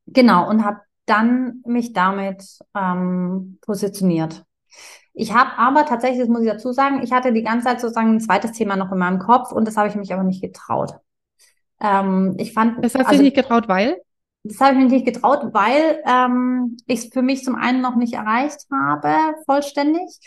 genau, 0.07 0.49
und 0.49 0.65
habe 0.65 0.81
dann 1.07 1.63
mich 1.67 1.93
damit 1.93 2.45
ähm, 2.75 3.59
positioniert. 3.61 4.45
Ich 5.15 5.35
habe 5.35 5.59
aber 5.59 5.85
tatsächlich, 5.85 6.21
das 6.21 6.29
muss 6.29 6.43
ich 6.43 6.49
dazu 6.49 6.73
sagen, 6.73 7.03
ich 7.03 7.13
hatte 7.13 7.33
die 7.33 7.43
ganze 7.43 7.67
Zeit 7.67 7.81
sozusagen 7.81 8.15
ein 8.15 8.21
zweites 8.21 8.53
Thema 8.53 8.77
noch 8.77 8.91
in 8.91 8.99
meinem 8.99 9.19
Kopf 9.19 9.53
und 9.53 9.67
das 9.67 9.77
habe 9.77 9.89
ich 9.89 9.95
mich 9.95 10.13
aber 10.15 10.23
nicht 10.23 10.41
getraut. 10.41 10.95
Ähm, 11.81 12.37
ich 12.39 12.55
fand, 12.55 12.83
Das 12.83 12.95
hast 12.95 13.03
du 13.03 13.07
also, 13.07 13.11
dich 13.11 13.23
nicht 13.23 13.37
getraut, 13.37 13.69
weil? 13.69 14.01
das 14.45 14.61
habe 14.61 14.73
ich 14.73 14.83
mich 14.83 14.93
nicht 14.93 15.07
getraut, 15.07 15.53
weil 15.53 16.03
ähm, 16.07 16.77
ich 16.87 17.01
es 17.01 17.13
für 17.13 17.23
mich 17.23 17.45
zum 17.45 17.55
einen 17.55 17.81
noch 17.81 17.97
nicht 17.97 18.15
erreicht 18.15 18.67
habe, 18.73 19.15
vollständig, 19.47 20.19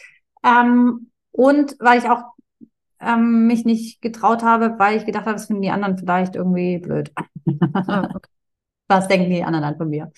ähm, 0.43 1.11
und 1.35 1.75
weil 1.79 1.99
ich 1.99 2.09
auch 2.09 2.23
ähm, 3.01 3.47
mich 3.47 3.65
nicht 3.65 4.01
getraut 4.01 4.41
habe, 4.43 4.75
weil 4.79 4.97
ich 4.97 5.05
gedacht 5.05 5.25
habe, 5.25 5.35
das 5.35 5.47
finden 5.47 5.61
die 5.61 5.69
anderen 5.69 5.97
vielleicht 5.97 6.35
irgendwie 6.35 6.77
blöd. 6.77 7.11
Ah. 7.15 8.09
Was 8.87 9.07
denken 9.07 9.29
die 9.29 9.43
anderen 9.43 9.63
dann 9.63 9.77
von 9.77 9.89
mir? 9.89 10.11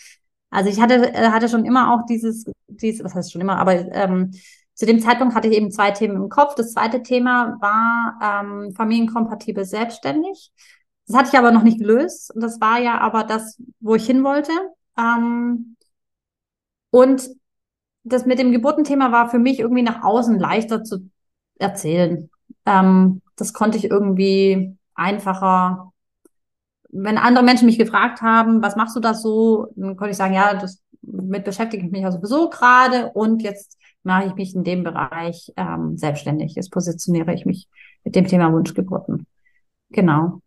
Also 0.49 0.69
ich 0.69 0.79
hatte, 0.79 1.13
äh, 1.13 1.29
hatte 1.29 1.49
schon 1.49 1.65
immer 1.65 1.93
auch 1.93 2.05
dieses, 2.05 2.45
dieses, 2.67 3.03
was 3.03 3.15
heißt 3.15 3.31
schon 3.31 3.41
immer, 3.41 3.57
aber 3.57 3.73
ähm, 3.93 4.31
zu 4.73 4.85
dem 4.85 4.99
Zeitpunkt 4.99 5.33
hatte 5.33 5.47
ich 5.47 5.55
eben 5.55 5.71
zwei 5.71 5.91
Themen 5.91 6.17
im 6.17 6.29
Kopf. 6.29 6.55
Das 6.55 6.73
zweite 6.73 7.01
Thema 7.01 7.57
war 7.59 8.19
ähm, 8.21 8.73
familienkompatibel 8.75 9.65
selbstständig. 9.65 10.51
Das 11.07 11.17
hatte 11.17 11.29
ich 11.33 11.39
aber 11.39 11.51
noch 11.51 11.63
nicht 11.63 11.79
gelöst. 11.79 12.33
Und 12.35 12.41
das 12.41 12.61
war 12.61 12.79
ja 12.79 12.99
aber 12.99 13.23
das, 13.23 13.61
wo 13.79 13.95
ich 13.95 14.05
hin 14.05 14.23
wollte. 14.23 14.51
Ähm, 14.97 15.77
und 16.91 17.29
das 18.09 18.25
mit 18.25 18.39
dem 18.39 18.51
Geburtenthema 18.51 19.11
war 19.11 19.29
für 19.29 19.39
mich 19.39 19.59
irgendwie 19.59 19.83
nach 19.83 20.03
außen 20.03 20.39
leichter 20.39 20.83
zu 20.83 21.09
erzählen. 21.57 22.29
Ähm, 22.65 23.21
das 23.35 23.53
konnte 23.53 23.77
ich 23.77 23.85
irgendwie 23.85 24.75
einfacher. 24.95 25.91
Wenn 26.89 27.17
andere 27.17 27.43
Menschen 27.43 27.65
mich 27.65 27.77
gefragt 27.77 28.21
haben, 28.21 28.61
was 28.61 28.75
machst 28.75 28.95
du 28.95 28.99
das 28.99 29.21
so, 29.21 29.67
dann 29.75 29.95
konnte 29.97 30.11
ich 30.11 30.17
sagen, 30.17 30.33
ja, 30.33 30.53
das 30.53 30.81
mit 31.01 31.45
beschäftige 31.45 31.85
ich 31.85 31.91
mich 31.91 32.01
ja 32.01 32.11
sowieso 32.11 32.49
gerade 32.49 33.11
und 33.11 33.41
jetzt 33.41 33.77
mache 34.03 34.25
ich 34.25 34.35
mich 34.35 34.55
in 34.55 34.63
dem 34.63 34.83
Bereich 34.83 35.51
ähm, 35.57 35.97
selbstständig. 35.97 36.55
Jetzt 36.55 36.71
positioniere 36.71 37.33
ich 37.33 37.45
mich 37.45 37.67
mit 38.03 38.15
dem 38.15 38.27
Thema 38.27 38.51
Wunschgeburten. 38.51 39.27
Genau. 39.89 40.41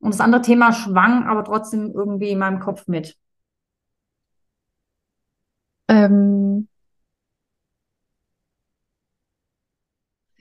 Und 0.00 0.12
das 0.12 0.20
andere 0.20 0.42
Thema 0.42 0.72
schwang 0.72 1.24
aber 1.24 1.44
trotzdem 1.44 1.92
irgendwie 1.94 2.30
in 2.30 2.38
meinem 2.38 2.60
Kopf 2.60 2.86
mit. 2.86 3.16
Ähm, 5.88 6.68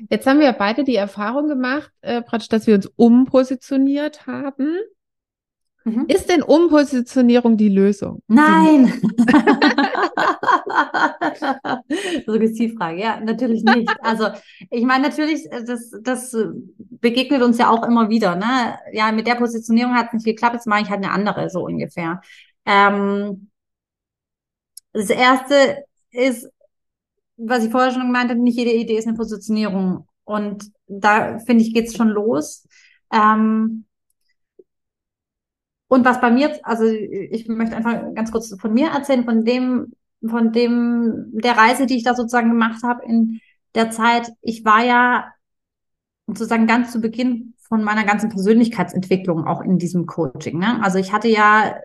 jetzt 0.09 0.27
haben 0.27 0.39
wir 0.39 0.51
beide 0.53 0.83
die 0.83 0.95
Erfahrung 0.95 1.47
gemacht, 1.47 1.91
äh, 2.01 2.21
praktisch, 2.21 2.49
dass 2.49 2.67
wir 2.67 2.75
uns 2.75 2.87
umpositioniert 2.95 4.27
haben. 4.27 4.77
Mhm. 5.85 6.05
Ist 6.07 6.29
denn 6.29 6.43
Umpositionierung 6.43 7.57
die 7.57 7.69
Lösung? 7.69 8.21
Nein. 8.27 8.93
Suggestivfrage, 12.25 13.01
ja, 13.01 13.19
natürlich 13.19 13.63
nicht. 13.63 13.89
Also, 14.01 14.27
ich 14.69 14.83
meine, 14.83 15.03
natürlich, 15.07 15.51
äh, 15.51 15.63
das, 15.65 15.91
das 16.01 16.33
äh, 16.33 16.47
begegnet 16.77 17.41
uns 17.41 17.57
ja 17.57 17.69
auch 17.69 17.85
immer 17.85 18.09
wieder, 18.09 18.35
ne? 18.35 18.79
Ja, 18.91 19.11
mit 19.11 19.27
der 19.27 19.35
Positionierung 19.35 19.93
hat 19.95 20.07
es 20.07 20.13
nicht 20.13 20.25
geklappt, 20.25 20.55
jetzt 20.55 20.67
mache 20.67 20.81
ich 20.83 20.89
halt 20.89 21.03
eine 21.03 21.11
andere, 21.11 21.49
so 21.49 21.65
ungefähr. 21.65 22.21
Ähm, 22.65 23.49
das 24.93 25.09
erste 25.09 25.83
ist, 26.11 26.47
was 27.37 27.63
ich 27.63 27.71
vorher 27.71 27.91
schon 27.91 28.03
gemeint 28.03 28.29
habe, 28.29 28.39
nicht 28.39 28.57
jede 28.57 28.71
Idee 28.71 28.97
ist 28.97 29.07
eine 29.07 29.17
Positionierung. 29.17 30.07
Und 30.23 30.71
da, 30.87 31.39
finde 31.39 31.63
ich, 31.63 31.73
geht's 31.73 31.95
schon 31.95 32.09
los. 32.09 32.67
Ähm, 33.11 33.85
und 35.87 36.05
was 36.05 36.21
bei 36.21 36.31
mir, 36.31 36.59
also 36.63 36.85
ich 36.85 37.47
möchte 37.47 37.75
einfach 37.75 38.13
ganz 38.15 38.31
kurz 38.31 38.55
von 38.59 38.73
mir 38.73 38.89
erzählen, 38.89 39.25
von 39.25 39.43
dem, 39.43 39.93
von 40.27 40.51
dem, 40.51 41.31
der 41.33 41.57
Reise, 41.57 41.85
die 41.85 41.97
ich 41.97 42.03
da 42.03 42.15
sozusagen 42.15 42.49
gemacht 42.49 42.81
habe 42.83 43.05
in 43.05 43.41
der 43.75 43.91
Zeit. 43.91 44.31
Ich 44.41 44.63
war 44.65 44.83
ja 44.83 45.31
sozusagen 46.27 46.67
ganz 46.67 46.91
zu 46.91 47.01
Beginn 47.01 47.53
von 47.59 47.83
meiner 47.83 48.05
ganzen 48.05 48.29
Persönlichkeitsentwicklung 48.29 49.45
auch 49.45 49.61
in 49.61 49.77
diesem 49.77 50.05
Coaching. 50.05 50.59
Ne? 50.59 50.81
Also 50.83 50.99
ich 50.99 51.11
hatte 51.11 51.27
ja 51.27 51.75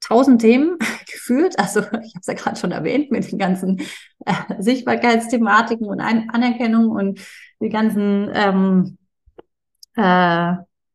tausend 0.00 0.40
Themen 0.40 0.78
gefühlt. 1.22 1.58
Also 1.58 1.80
ich 1.80 1.88
habe 1.88 2.20
es 2.20 2.26
ja 2.26 2.34
gerade 2.34 2.56
schon 2.58 2.72
erwähnt 2.72 3.10
mit 3.10 3.30
den 3.30 3.38
ganzen 3.38 3.78
äh, 4.24 4.34
Sichtbarkeitsthematiken 4.58 5.86
und 5.86 6.00
Ein 6.00 6.30
Anerkennung 6.30 6.90
und 6.90 7.20
die 7.60 7.68
ganzen 7.68 8.30
ähm, 8.34 8.98
äh, 9.96 10.54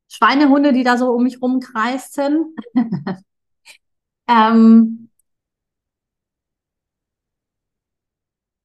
Schweinehunde, 0.10 0.74
die 0.74 0.84
da 0.84 0.98
so 0.98 1.12
um 1.12 1.24
mich 1.24 1.42
rumkreisten. 1.42 2.56
ähm, 4.28 5.10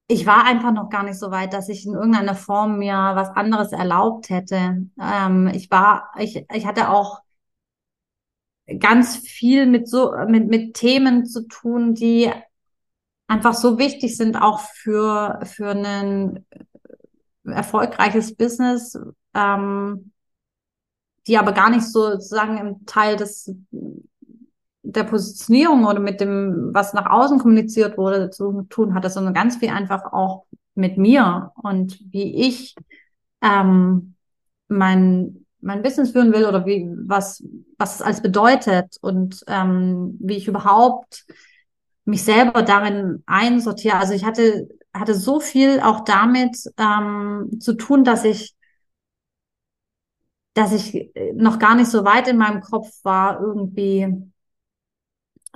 ich 0.08 0.26
war 0.26 0.44
einfach 0.44 0.72
noch 0.72 0.90
gar 0.90 1.04
nicht 1.04 1.18
so 1.18 1.30
weit, 1.30 1.54
dass 1.54 1.68
ich 1.68 1.86
in 1.86 1.94
irgendeiner 1.94 2.34
Form 2.34 2.78
mir 2.78 2.92
was 2.94 3.30
anderes 3.30 3.72
erlaubt 3.72 4.28
hätte. 4.28 4.86
Ähm, 5.00 5.50
ich 5.54 5.70
war, 5.70 6.10
ich, 6.18 6.44
ich 6.52 6.66
hatte 6.66 6.90
auch 6.90 7.20
ganz 8.78 9.16
viel 9.16 9.66
mit 9.66 9.88
so, 9.88 10.12
mit, 10.28 10.48
mit 10.48 10.74
Themen 10.74 11.26
zu 11.26 11.46
tun, 11.46 11.94
die 11.94 12.30
einfach 13.26 13.54
so 13.54 13.78
wichtig 13.78 14.16
sind, 14.16 14.36
auch 14.36 14.60
für, 14.60 15.40
für 15.44 15.70
ein 15.70 16.44
erfolgreiches 17.44 18.36
Business, 18.36 18.98
ähm, 19.34 20.12
die 21.26 21.38
aber 21.38 21.52
gar 21.52 21.70
nicht 21.70 21.84
so 21.84 22.10
sozusagen 22.12 22.58
im 22.58 22.86
Teil 22.86 23.16
des, 23.16 23.54
der 24.82 25.04
Positionierung 25.04 25.84
oder 25.86 26.00
mit 26.00 26.20
dem, 26.20 26.70
was 26.72 26.92
nach 26.92 27.10
außen 27.10 27.38
kommuniziert 27.38 27.96
wurde, 27.96 28.30
zu 28.30 28.62
tun 28.68 28.94
hatte, 28.94 29.08
sondern 29.08 29.34
ganz 29.34 29.56
viel 29.56 29.70
einfach 29.70 30.12
auch 30.12 30.44
mit 30.74 30.98
mir 30.98 31.52
und 31.56 32.00
wie 32.12 32.34
ich 32.46 32.74
ähm, 33.40 34.14
mein, 34.68 35.41
mein 35.62 35.82
Business 35.82 36.10
führen 36.10 36.32
will 36.32 36.44
oder 36.44 36.66
wie, 36.66 36.88
was, 37.06 37.42
was 37.78 37.96
es 37.96 38.02
alles 38.02 38.20
bedeutet 38.20 38.96
und 39.00 39.42
ähm, 39.46 40.16
wie 40.20 40.36
ich 40.36 40.48
überhaupt 40.48 41.24
mich 42.04 42.24
selber 42.24 42.62
darin 42.62 43.22
einsortiere. 43.26 43.96
Also 43.96 44.12
ich 44.12 44.24
hatte, 44.24 44.68
hatte 44.92 45.14
so 45.14 45.40
viel 45.40 45.80
auch 45.80 46.00
damit 46.04 46.56
ähm, 46.76 47.58
zu 47.60 47.74
tun, 47.74 48.04
dass 48.04 48.24
ich 48.24 48.54
dass 50.54 50.72
ich 50.72 51.10
noch 51.34 51.58
gar 51.58 51.74
nicht 51.74 51.90
so 51.90 52.04
weit 52.04 52.28
in 52.28 52.36
meinem 52.36 52.60
Kopf 52.60 52.86
war, 53.04 53.40
irgendwie 53.40 54.06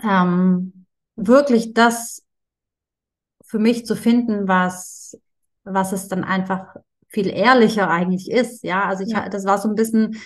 ähm, 0.02 0.86
wirklich 1.16 1.74
das 1.74 2.22
für 3.44 3.58
mich 3.58 3.86
zu 3.86 3.94
finden, 3.94 4.48
was, 4.48 5.18
was 5.64 5.92
es 5.92 6.08
dann 6.08 6.24
einfach 6.24 6.76
viel 7.08 7.28
ehrlicher 7.28 7.88
eigentlich 7.88 8.30
ist. 8.30 8.64
Ja, 8.64 8.84
also 8.84 9.04
ich, 9.04 9.10
Ja. 9.10 9.28
das 9.28 9.44
war 9.44 9.58
so 9.58 9.68
ein 9.68 9.74
bisschen, 9.74 10.16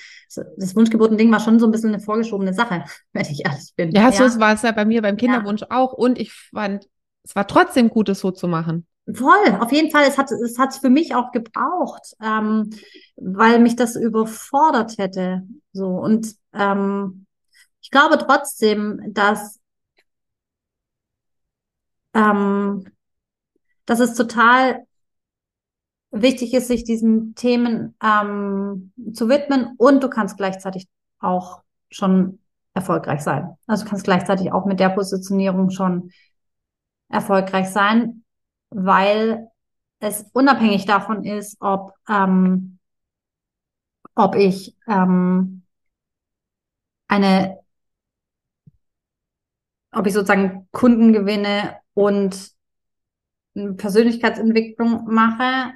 das 0.56 0.74
Wunschgeburten-Ding 0.74 1.30
war 1.30 1.40
schon 1.40 1.58
so 1.58 1.66
ein 1.66 1.72
bisschen 1.72 1.90
eine 1.90 2.00
vorgeschobene 2.00 2.54
Sache, 2.54 2.84
wenn 3.12 3.26
ich 3.26 3.44
ehrlich 3.44 3.72
bin. 3.76 3.90
Ja, 3.92 4.10
so 4.12 4.40
war 4.40 4.54
es 4.54 4.62
ja 4.62 4.72
bei 4.72 4.84
mir 4.84 5.02
beim 5.02 5.16
Kinderwunsch 5.16 5.62
auch. 5.70 5.92
Und 5.92 6.18
ich 6.18 6.32
fand, 6.32 6.88
es 7.22 7.36
war 7.36 7.46
trotzdem 7.46 7.90
gut, 7.90 8.08
es 8.08 8.20
so 8.20 8.30
zu 8.30 8.48
machen. 8.48 8.86
Voll, 9.12 9.58
auf 9.58 9.72
jeden 9.72 9.90
Fall. 9.90 10.04
Es 10.06 10.18
hat 10.18 10.30
es 10.30 10.58
hat's 10.58 10.78
für 10.78 10.90
mich 10.90 11.14
auch 11.14 11.32
gebraucht, 11.32 12.14
ähm, 12.22 12.70
weil 13.16 13.58
mich 13.58 13.74
das 13.74 13.96
überfordert 13.96 14.98
hätte. 14.98 15.42
So 15.72 15.88
und 15.88 16.34
ähm, 16.52 17.26
ich 17.82 17.90
glaube 17.90 18.18
trotzdem, 18.18 19.00
dass 19.12 19.58
ähm, 22.14 22.84
dass 23.86 24.00
es 24.00 24.14
total 24.14 24.86
wichtig 26.10 26.54
ist, 26.54 26.68
sich 26.68 26.84
diesen 26.84 27.34
Themen 27.34 27.94
ähm, 28.02 28.92
zu 29.14 29.28
widmen 29.28 29.74
und 29.78 30.02
du 30.02 30.08
kannst 30.08 30.36
gleichzeitig 30.36 30.88
auch 31.20 31.62
schon 31.90 32.40
erfolgreich 32.74 33.20
sein. 33.20 33.56
Also 33.66 33.84
du 33.84 33.90
kannst 33.90 34.04
gleichzeitig 34.04 34.52
auch 34.52 34.66
mit 34.66 34.80
der 34.80 34.90
Positionierung 34.90 35.70
schon 35.70 36.10
erfolgreich 37.08 37.68
sein, 37.70 38.24
weil 38.70 39.48
es 39.98 40.26
unabhängig 40.32 40.86
davon 40.86 41.24
ist, 41.24 41.56
ob 41.60 41.92
ähm, 42.08 42.78
ob 44.14 44.34
ich 44.34 44.76
ähm, 44.86 45.62
eine 47.08 47.58
ob 49.92 50.06
ich 50.06 50.12
sozusagen 50.12 50.68
Kunden 50.70 51.12
gewinne 51.12 51.76
und 51.94 52.52
Persönlichkeitsentwicklung 53.54 55.06
mache, 55.06 55.72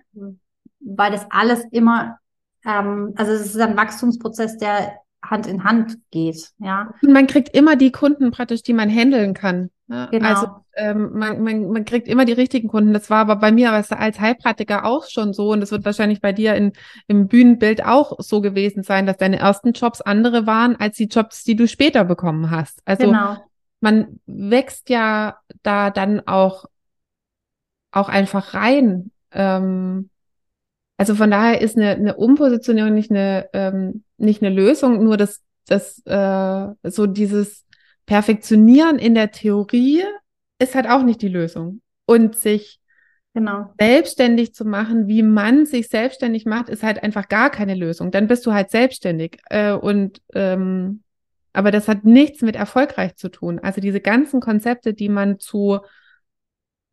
weil 0.80 1.12
das 1.12 1.26
alles 1.30 1.64
immer, 1.70 2.18
ähm, 2.64 3.14
also 3.16 3.32
es 3.32 3.46
ist 3.46 3.60
ein 3.60 3.76
Wachstumsprozess, 3.76 4.58
der 4.58 4.98
Hand 5.22 5.46
in 5.46 5.64
Hand 5.64 5.98
geht, 6.10 6.50
ja. 6.58 6.92
Und 7.02 7.12
man 7.12 7.26
kriegt 7.26 7.56
immer 7.56 7.76
die 7.76 7.92
Kunden 7.92 8.30
praktisch, 8.30 8.62
die 8.62 8.74
man 8.74 8.90
handeln 8.90 9.34
kann. 9.34 9.70
Ne? 9.87 10.08
Genau. 10.10 10.28
Also 10.28 10.46
ähm, 10.76 11.10
man, 11.14 11.42
man, 11.42 11.68
man 11.70 11.84
kriegt 11.84 12.08
immer 12.08 12.24
die 12.24 12.32
richtigen 12.32 12.68
Kunden. 12.68 12.92
Das 12.92 13.10
war 13.10 13.18
aber 13.18 13.37
bei 13.37 13.52
mir 13.52 13.72
als, 13.72 13.92
als 13.92 14.18
Heilpraktiker 14.20 14.84
auch 14.84 15.06
schon 15.08 15.32
so 15.32 15.52
und 15.52 15.60
das 15.60 15.70
wird 15.70 15.84
wahrscheinlich 15.84 16.20
bei 16.20 16.32
dir 16.32 16.54
in, 16.54 16.72
im 17.06 17.28
Bühnenbild 17.28 17.84
auch 17.84 18.18
so 18.18 18.40
gewesen 18.40 18.82
sein, 18.82 19.06
dass 19.06 19.16
deine 19.16 19.38
ersten 19.38 19.72
Jobs 19.72 20.00
andere 20.00 20.46
waren 20.46 20.76
als 20.76 20.96
die 20.96 21.06
Jobs, 21.06 21.44
die 21.44 21.56
du 21.56 21.68
später 21.68 22.04
bekommen 22.04 22.50
hast. 22.50 22.80
Also 22.84 23.06
genau. 23.06 23.37
man 23.80 24.20
wächst 24.26 24.88
ja 24.90 25.37
da 25.62 25.90
dann 25.90 26.26
auch, 26.26 26.64
auch 27.94 28.09
einfach 28.09 28.54
rein. 28.54 29.11
Ähm, 29.33 30.11
also 30.96 31.14
von 31.14 31.30
daher 31.30 31.61
ist 31.61 31.76
eine, 31.76 31.90
eine 31.90 32.16
Umpositionierung 32.16 32.94
nicht 32.94 33.11
eine, 33.11 33.48
ähm, 33.52 34.04
nicht 34.16 34.42
eine 34.42 34.54
Lösung, 34.54 35.02
nur 35.02 35.16
das, 35.16 35.42
das 35.66 36.00
äh, 36.07 36.90
so 36.90 37.07
dieses 37.07 37.64
Perfektionieren 38.07 38.98
in 38.98 39.14
der 39.14 39.30
Theorie 39.30 40.02
ist 40.59 40.74
halt 40.74 40.88
auch 40.88 41.02
nicht 41.02 41.22
die 41.22 41.28
Lösung. 41.28 41.80
Und 42.07 42.37
sich 42.37 42.80
Genau. 43.37 43.72
selbstständig 43.80 44.54
zu 44.54 44.64
machen, 44.64 45.09
wie 45.09 45.24
man 45.24 45.66
sich 45.66 45.88
selbstständig 45.88 46.46
macht, 46.46 46.68
ist 46.68 46.85
halt 46.85 47.02
einfach 47.02 47.28
gar 47.28 47.50
keine 47.50 47.74
Lösung. 47.74 48.12
Dann 48.12 48.28
bist 48.28 48.46
du 48.46 48.52
halt 48.52 48.70
selbstständig. 48.70 49.38
Äh, 49.50 49.72
und 49.72 50.22
ähm, 50.35 51.02
aber 51.52 51.72
das 51.72 51.88
hat 51.88 52.04
nichts 52.04 52.42
mit 52.42 52.54
erfolgreich 52.54 53.16
zu 53.16 53.28
tun. 53.28 53.59
Also 53.59 53.80
diese 53.80 54.00
ganzen 54.00 54.40
Konzepte, 54.40 54.94
die 54.94 55.09
man 55.09 55.40
zu 55.40 55.80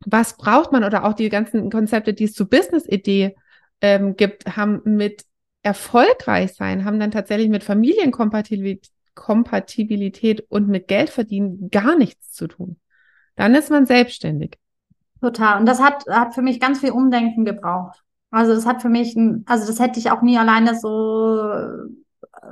was 0.05 0.37
braucht 0.37 0.71
man 0.71 0.83
oder 0.83 1.05
auch 1.05 1.13
die 1.13 1.29
ganzen 1.29 1.69
Konzepte, 1.69 2.13
die 2.13 2.25
es 2.25 2.33
zu 2.33 2.47
Business-Idee 2.47 3.35
ähm, 3.81 4.15
gibt, 4.15 4.57
haben 4.57 4.81
mit 4.83 5.23
erfolgreich 5.63 6.53
sein, 6.53 6.85
haben 6.85 6.99
dann 6.99 7.11
tatsächlich 7.11 7.49
mit 7.49 7.63
Familienkompatibilität 7.63 8.91
Kompatibilität 9.15 10.45
und 10.49 10.67
mit 10.67 10.87
Geldverdienen 10.87 11.69
gar 11.69 11.95
nichts 11.97 12.31
zu 12.31 12.47
tun. 12.47 12.77
Dann 13.35 13.55
ist 13.55 13.69
man 13.69 13.85
selbstständig. 13.85 14.57
Total. 15.19 15.59
Und 15.59 15.65
das 15.65 15.81
hat, 15.81 16.05
hat 16.09 16.33
für 16.33 16.41
mich 16.41 16.59
ganz 16.59 16.79
viel 16.79 16.91
Umdenken 16.91 17.45
gebraucht. 17.45 18.01
Also 18.31 18.53
das 18.53 18.65
hat 18.65 18.81
für 18.81 18.89
mich, 18.89 19.15
ein, 19.15 19.43
also 19.47 19.67
das 19.67 19.79
hätte 19.79 19.99
ich 19.99 20.09
auch 20.09 20.21
nie 20.21 20.37
alleine 20.37 20.79
so 20.79 21.41
äh, 21.41 22.47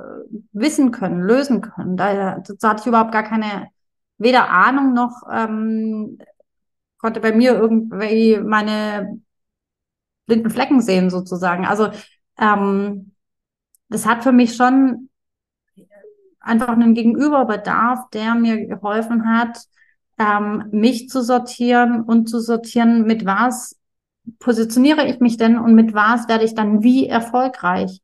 wissen 0.52 0.90
können, 0.90 1.20
lösen 1.20 1.62
können. 1.62 1.96
Da, 1.96 2.38
da 2.38 2.68
hatte 2.68 2.82
ich 2.82 2.86
überhaupt 2.86 3.12
gar 3.12 3.24
keine, 3.24 3.68
weder 4.18 4.50
Ahnung 4.50 4.92
noch 4.92 5.22
ähm, 5.32 6.18
konnte 7.00 7.20
bei 7.20 7.32
mir 7.32 7.52
irgendwie 7.52 8.38
meine 8.38 9.20
blinden 10.26 10.50
Flecken 10.50 10.80
sehen 10.80 11.10
sozusagen. 11.10 11.66
Also 11.66 11.90
ähm, 12.38 13.12
das 13.88 14.06
hat 14.06 14.22
für 14.22 14.32
mich 14.32 14.54
schon 14.54 15.08
einfach 16.40 16.68
einen 16.68 16.94
Gegenüberbedarf, 16.94 18.08
der 18.10 18.34
mir 18.34 18.66
geholfen 18.66 19.28
hat, 19.28 19.58
ähm, 20.18 20.68
mich 20.70 21.08
zu 21.08 21.22
sortieren 21.22 22.02
und 22.02 22.28
zu 22.28 22.40
sortieren, 22.40 23.04
mit 23.04 23.26
was 23.26 23.78
positioniere 24.38 25.06
ich 25.06 25.20
mich 25.20 25.36
denn 25.36 25.58
und 25.58 25.74
mit 25.74 25.94
was 25.94 26.28
werde 26.28 26.44
ich 26.44 26.54
dann 26.54 26.82
wie 26.82 27.06
erfolgreich. 27.06 28.00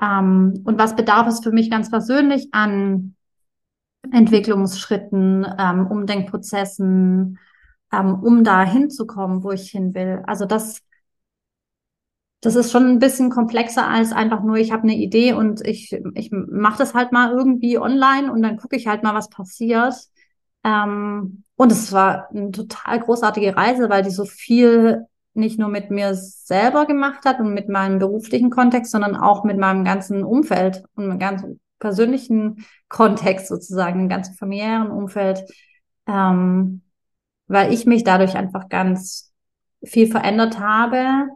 Ähm, 0.00 0.62
und 0.64 0.78
was 0.78 0.96
bedarf 0.96 1.26
es 1.26 1.40
für 1.40 1.52
mich 1.52 1.70
ganz 1.70 1.90
persönlich 1.90 2.48
an 2.52 3.14
Entwicklungsschritten, 4.10 5.46
ähm, 5.58 5.86
Umdenkprozessen, 5.86 7.38
ähm, 7.92 8.14
um 8.22 8.44
da 8.44 8.62
hinzukommen, 8.64 9.42
wo 9.44 9.50
ich 9.52 9.70
hin 9.70 9.94
will. 9.94 10.22
Also 10.26 10.44
das 10.46 10.82
das 12.42 12.56
ist 12.56 12.72
schon 12.72 12.86
ein 12.86 12.98
bisschen 12.98 13.30
komplexer 13.30 13.86
als 13.86 14.12
einfach 14.12 14.42
nur, 14.42 14.56
ich 14.56 14.72
habe 14.72 14.82
eine 14.82 14.96
Idee 14.96 15.32
und 15.32 15.64
ich, 15.64 15.92
ich 16.14 16.30
mache 16.32 16.78
das 16.78 16.92
halt 16.92 17.12
mal 17.12 17.30
irgendwie 17.30 17.78
online 17.78 18.32
und 18.32 18.42
dann 18.42 18.56
gucke 18.56 18.74
ich 18.76 18.88
halt 18.88 19.04
mal, 19.04 19.14
was 19.14 19.30
passiert. 19.30 19.94
Ähm, 20.64 21.44
und 21.54 21.70
es 21.70 21.92
war 21.92 22.28
eine 22.30 22.50
total 22.50 22.98
großartige 22.98 23.56
Reise, 23.56 23.88
weil 23.90 24.02
die 24.02 24.10
so 24.10 24.24
viel 24.24 25.06
nicht 25.34 25.58
nur 25.60 25.68
mit 25.68 25.90
mir 25.92 26.14
selber 26.14 26.84
gemacht 26.86 27.24
hat 27.24 27.38
und 27.38 27.54
mit 27.54 27.68
meinem 27.68 28.00
beruflichen 28.00 28.50
Kontext, 28.50 28.90
sondern 28.90 29.14
auch 29.14 29.44
mit 29.44 29.56
meinem 29.56 29.84
ganzen 29.84 30.24
Umfeld 30.24 30.82
und 30.96 31.06
meinem 31.06 31.20
ganzen 31.20 31.60
persönlichen 31.78 32.66
Kontext 32.88 33.46
sozusagen, 33.46 34.00
dem 34.00 34.08
ganzen 34.08 34.34
familiären 34.34 34.90
Umfeld, 34.90 35.44
ähm, 36.08 36.82
weil 37.46 37.72
ich 37.72 37.86
mich 37.86 38.04
dadurch 38.04 38.36
einfach 38.36 38.68
ganz 38.68 39.32
viel 39.84 40.06
verändert 40.06 40.58
habe 40.58 41.28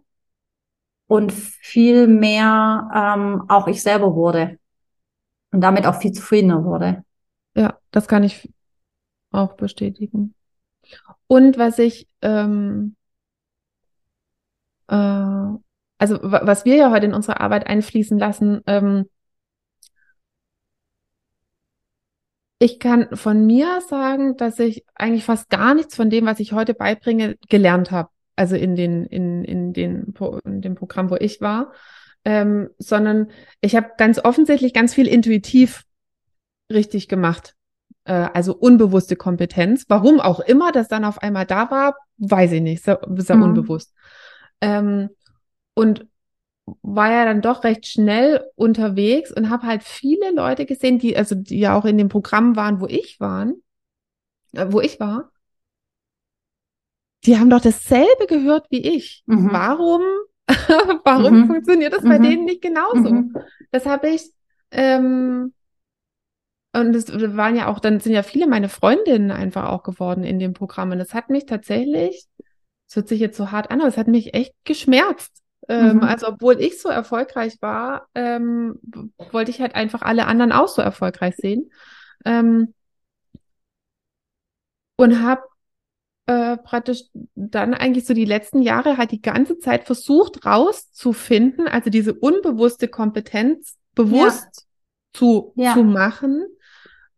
und 1.06 1.32
viel 1.32 2.06
mehr 2.06 2.88
ähm, 2.94 3.44
auch 3.48 3.66
ich 3.68 3.82
selber 3.82 4.14
wurde 4.14 4.58
und 5.52 5.60
damit 5.60 5.86
auch 5.86 6.00
viel 6.00 6.12
zufriedener 6.12 6.64
wurde. 6.64 7.04
Ja, 7.54 7.78
das 7.90 8.08
kann 8.08 8.24
ich 8.24 8.52
auch 9.30 9.54
bestätigen. 9.54 10.34
Und 11.26 11.58
was 11.58 11.78
ich, 11.78 12.08
ähm, 12.22 12.96
äh, 14.88 14.94
also 14.94 16.18
was 16.22 16.64
wir 16.64 16.76
ja 16.76 16.90
heute 16.90 17.06
in 17.06 17.14
unsere 17.14 17.40
Arbeit 17.40 17.66
einfließen 17.66 18.18
lassen, 18.18 18.62
ähm, 18.66 19.08
ich 22.58 22.78
kann 22.78 23.08
von 23.14 23.46
mir 23.46 23.80
sagen, 23.88 24.36
dass 24.36 24.58
ich 24.58 24.84
eigentlich 24.94 25.24
fast 25.24 25.50
gar 25.50 25.74
nichts 25.74 25.94
von 25.94 26.10
dem, 26.10 26.26
was 26.26 26.40
ich 26.40 26.52
heute 26.52 26.74
beibringe, 26.74 27.36
gelernt 27.48 27.90
habe 27.90 28.08
also 28.36 28.54
in 28.54 28.76
den, 28.76 29.06
in, 29.06 29.42
in 29.44 29.72
den, 29.72 30.14
in 30.44 30.60
dem 30.60 30.74
Programm, 30.74 31.10
wo 31.10 31.16
ich 31.16 31.40
war, 31.40 31.72
ähm, 32.24 32.68
sondern 32.78 33.30
ich 33.60 33.74
habe 33.74 33.92
ganz 33.96 34.18
offensichtlich 34.22 34.74
ganz 34.74 34.94
viel 34.94 35.08
intuitiv 35.08 35.84
richtig 36.70 37.08
gemacht. 37.08 37.54
Äh, 38.04 38.12
also 38.12 38.54
unbewusste 38.54 39.16
Kompetenz. 39.16 39.86
Warum 39.88 40.20
auch 40.20 40.40
immer 40.40 40.70
das 40.70 40.88
dann 40.88 41.04
auf 41.04 41.22
einmal 41.22 41.46
da 41.46 41.70
war, 41.70 41.96
weiß 42.18 42.52
ich 42.52 42.62
nicht, 42.62 42.84
sehr, 42.84 43.00
sehr 43.16 43.36
mhm. 43.36 43.42
unbewusst. 43.42 43.94
Ähm, 44.60 45.08
und 45.74 46.06
war 46.82 47.10
ja 47.12 47.24
dann 47.24 47.42
doch 47.42 47.64
recht 47.64 47.86
schnell 47.86 48.44
unterwegs 48.56 49.32
und 49.32 49.50
habe 49.50 49.66
halt 49.66 49.84
viele 49.84 50.32
Leute 50.32 50.66
gesehen, 50.66 50.98
die 50.98 51.16
also 51.16 51.34
die 51.34 51.60
ja 51.60 51.78
auch 51.78 51.84
in 51.84 51.98
dem 51.98 52.08
Programm 52.08 52.56
waren, 52.56 52.80
wo 52.80 52.86
ich 52.86 53.20
waren, 53.20 53.62
äh, 54.52 54.66
wo 54.70 54.80
ich 54.80 54.98
war 54.98 55.30
die 57.26 57.38
haben 57.38 57.50
doch 57.50 57.60
dasselbe 57.60 58.26
gehört 58.28 58.66
wie 58.70 58.96
ich. 58.96 59.22
Mhm. 59.26 59.50
Warum, 59.50 60.02
warum 61.04 61.40
mhm. 61.40 61.46
funktioniert 61.46 61.92
das 61.92 62.02
bei 62.02 62.18
mhm. 62.18 62.22
denen 62.22 62.44
nicht 62.44 62.62
genauso? 62.62 63.12
Mhm. 63.12 63.36
Das 63.72 63.84
habe 63.86 64.08
ich, 64.08 64.30
ähm, 64.70 65.52
und 66.72 66.94
es 66.94 67.08
waren 67.36 67.56
ja 67.56 67.68
auch, 67.68 67.80
dann 67.80 68.00
sind 68.00 68.12
ja 68.12 68.22
viele 68.22 68.46
meine 68.46 68.68
Freundinnen 68.68 69.30
einfach 69.30 69.70
auch 69.70 69.82
geworden 69.82 70.24
in 70.24 70.38
dem 70.38 70.52
Programm. 70.52 70.92
Und 70.92 70.98
das 70.98 71.14
hat 71.14 71.30
mich 71.30 71.46
tatsächlich, 71.46 72.26
es 72.88 72.96
hört 72.96 73.08
sich 73.08 73.18
jetzt 73.18 73.36
so 73.36 73.50
hart 73.50 73.70
an, 73.70 73.80
aber 73.80 73.88
es 73.88 73.96
hat 73.96 74.08
mich 74.08 74.34
echt 74.34 74.54
geschmerzt. 74.64 75.42
Ähm, 75.68 75.96
mhm. 75.96 76.02
also 76.02 76.28
obwohl 76.28 76.60
ich 76.60 76.80
so 76.80 76.88
erfolgreich 76.88 77.56
war, 77.60 78.08
ähm, 78.14 78.78
wollte 79.32 79.50
ich 79.50 79.60
halt 79.60 79.74
einfach 79.74 80.02
alle 80.02 80.26
anderen 80.26 80.52
auch 80.52 80.68
so 80.68 80.82
erfolgreich 80.82 81.34
sehen. 81.36 81.70
Ähm, 82.24 82.74
und 84.96 85.22
habe 85.22 85.42
äh, 86.26 86.56
praktisch 86.56 87.04
dann 87.34 87.74
eigentlich 87.74 88.06
so 88.06 88.14
die 88.14 88.24
letzten 88.24 88.62
Jahre 88.62 88.96
halt 88.96 89.12
die 89.12 89.22
ganze 89.22 89.58
Zeit 89.58 89.84
versucht 89.84 90.44
rauszufinden, 90.44 91.68
also 91.68 91.90
diese 91.90 92.14
unbewusste 92.14 92.88
Kompetenz 92.88 93.76
bewusst 93.94 94.48
ja. 94.56 94.62
zu, 95.12 95.52
ja. 95.56 95.74
zu 95.74 95.84
machen. 95.84 96.46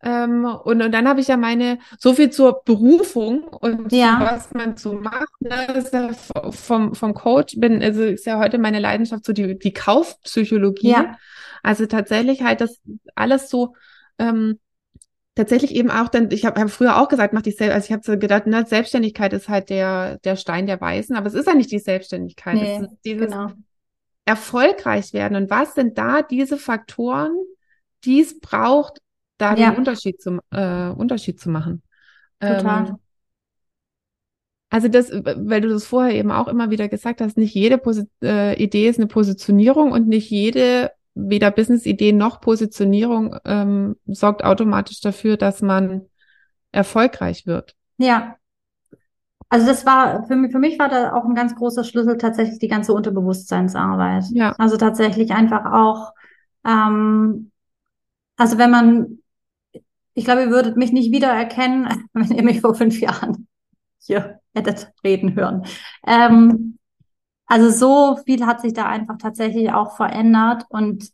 Ähm, 0.03 0.45
und, 0.45 0.83
und 0.83 0.93
dann 0.93 1.09
habe 1.09 1.21
ich 1.21 1.29
ja 1.29 1.37
meine, 1.37 1.79
so 1.99 2.15
viel 2.15 2.31
zur 2.31 2.63
Berufung 2.65 3.45
und 3.45 3.93
ja. 3.93 4.19
was 4.21 4.53
man 4.55 4.77
so 4.77 4.93
macht. 4.95 5.29
Ne, 5.41 5.85
ja 5.93 6.11
vom, 6.53 6.95
vom 6.95 7.15
Coach 7.15 7.57
bin, 7.59 7.83
also 7.83 8.03
ist 8.03 8.27
ja 8.27 8.39
heute 8.39 8.59
meine 8.59 8.79
Leidenschaft 8.79 9.25
so 9.25 9.33
die, 9.33 9.59
die 9.59 9.73
Kaufpsychologie. 9.73 10.91
Ja. 10.91 11.17
Also 11.63 11.87
tatsächlich 11.87 12.43
halt 12.43 12.61
das 12.61 12.81
alles 13.17 13.51
so 13.51 13.75
ähm, 14.19 14.59
tatsächlich 15.39 15.75
eben 15.75 15.91
auch 15.91 16.09
dann, 16.09 16.31
ich 16.33 16.45
habe 16.45 16.61
hab 16.61 16.71
früher 16.71 17.01
auch 17.01 17.09
gesagt, 17.09 17.33
mach 17.33 17.43
dich 17.43 17.57
selbst, 17.57 17.75
also 17.75 17.87
ich 17.87 17.93
habe 17.93 18.03
so 18.05 18.19
gedacht, 18.19 18.43
na, 18.47 18.67
Selbstständigkeit 18.67 19.33
ist 19.33 19.49
halt 19.49 19.71
der, 19.71 20.19
der 20.19 20.37
Stein 20.37 20.67
der 20.67 20.81
Weisen, 20.81 21.17
aber 21.17 21.29
es 21.29 21.35
ist 21.35 21.47
ja 21.47 21.55
nicht 21.55 21.71
die 21.71 21.79
Selbstständigkeit. 21.79 22.55
Nee, 22.55 22.77
es 22.77 22.83
ist 22.83 22.99
dieses 23.05 23.27
genau. 23.27 23.53
erfolgreich 24.25 25.13
werden. 25.13 25.37
Und 25.37 25.49
was 25.49 25.75
sind 25.75 25.97
da 25.97 26.23
diese 26.23 26.59
Faktoren, 26.59 27.37
die 28.05 28.21
es 28.21 28.41
braucht, 28.41 29.01
da 29.39 29.55
ja. 29.55 29.71
den 29.71 29.79
Unterschied 29.79 30.21
zum 30.21 30.41
äh, 30.51 30.89
Unterschied 30.89 31.41
zu 31.41 31.49
machen? 31.51 31.83
Total. 32.41 32.89
Ähm, 32.89 32.97
also 34.71 34.89
das, 34.89 35.11
weil 35.11 35.63
du 35.63 35.69
das 35.71 35.87
vorher 35.87 36.15
eben 36.15 36.31
auch 36.31 36.47
immer 36.47 36.71
wieder 36.71 36.89
gesagt 36.89 37.21
hast, 37.21 37.39
nicht 37.39 37.55
jede 37.55 37.79
Posi 37.79 38.07
äh, 38.23 38.63
Idee 38.63 38.89
ist 38.89 38.99
eine 38.99 39.07
Positionierung 39.07 39.93
und 39.93 40.09
nicht 40.09 40.31
jede 40.31 40.91
weder 41.15 41.51
Business-Idee 41.51 42.13
noch 42.13 42.41
Positionierung 42.41 43.35
ähm, 43.45 43.97
sorgt 44.07 44.45
automatisch 44.45 45.01
dafür, 45.01 45.37
dass 45.37 45.63
man 45.63 46.03
erfolgreich 46.71 47.47
wird. 47.47 47.75
Ja. 47.97 48.37
Also 49.49 49.67
das 49.67 49.87
war, 49.87 50.27
für 50.27 50.37
mich, 50.37 50.53
für 50.53 50.59
mich 50.59 50.79
war 50.79 50.89
da 50.91 51.15
auch 51.15 51.25
ein 51.25 51.35
ganz 51.35 51.57
großer 51.57 51.83
Schlüssel 51.83 52.19
tatsächlich 52.19 52.59
die 52.59 52.69
ganze 52.69 52.93
Unterbewusstseinsarbeit. 52.93 54.25
Ja. 54.31 54.53
Also 54.59 54.77
tatsächlich 54.77 55.33
einfach 55.33 55.65
auch 55.73 56.13
ähm, 56.67 57.51
Also 58.37 58.59
wenn 58.59 58.71
man, 58.71 59.19
ich 60.19 60.25
glaube, 60.25 60.43
ihr 60.43 60.51
würdet 60.51 60.77
mich 60.77 60.91
nicht 60.93 61.13
wiedererkennen, 61.13 62.09
wenn 62.13 62.33
ihr 62.33 62.43
mich 62.43 62.61
vor 62.61 62.75
fünf 62.75 63.01
Jahren 63.01 63.47
hier 64.01 64.41
hättet 64.55 64.93
reden 65.05 65.37
hören. 65.37 65.65
Ähm, 66.07 66.79
also 67.47 67.71
so 67.71 68.23
viel 68.25 68.45
hat 68.45 68.61
sich 68.61 68.73
da 68.73 68.87
einfach 68.87 69.17
tatsächlich 69.19 69.73
auch 69.73 69.97
verändert 69.97 70.65
und 70.69 71.11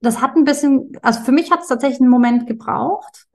das 0.00 0.20
hat 0.20 0.36
ein 0.36 0.44
bisschen, 0.44 0.92
also 1.02 1.20
für 1.22 1.32
mich 1.32 1.50
hat 1.50 1.60
es 1.60 1.68
tatsächlich 1.68 2.00
einen 2.00 2.10
Moment 2.10 2.46
gebraucht. 2.46 3.26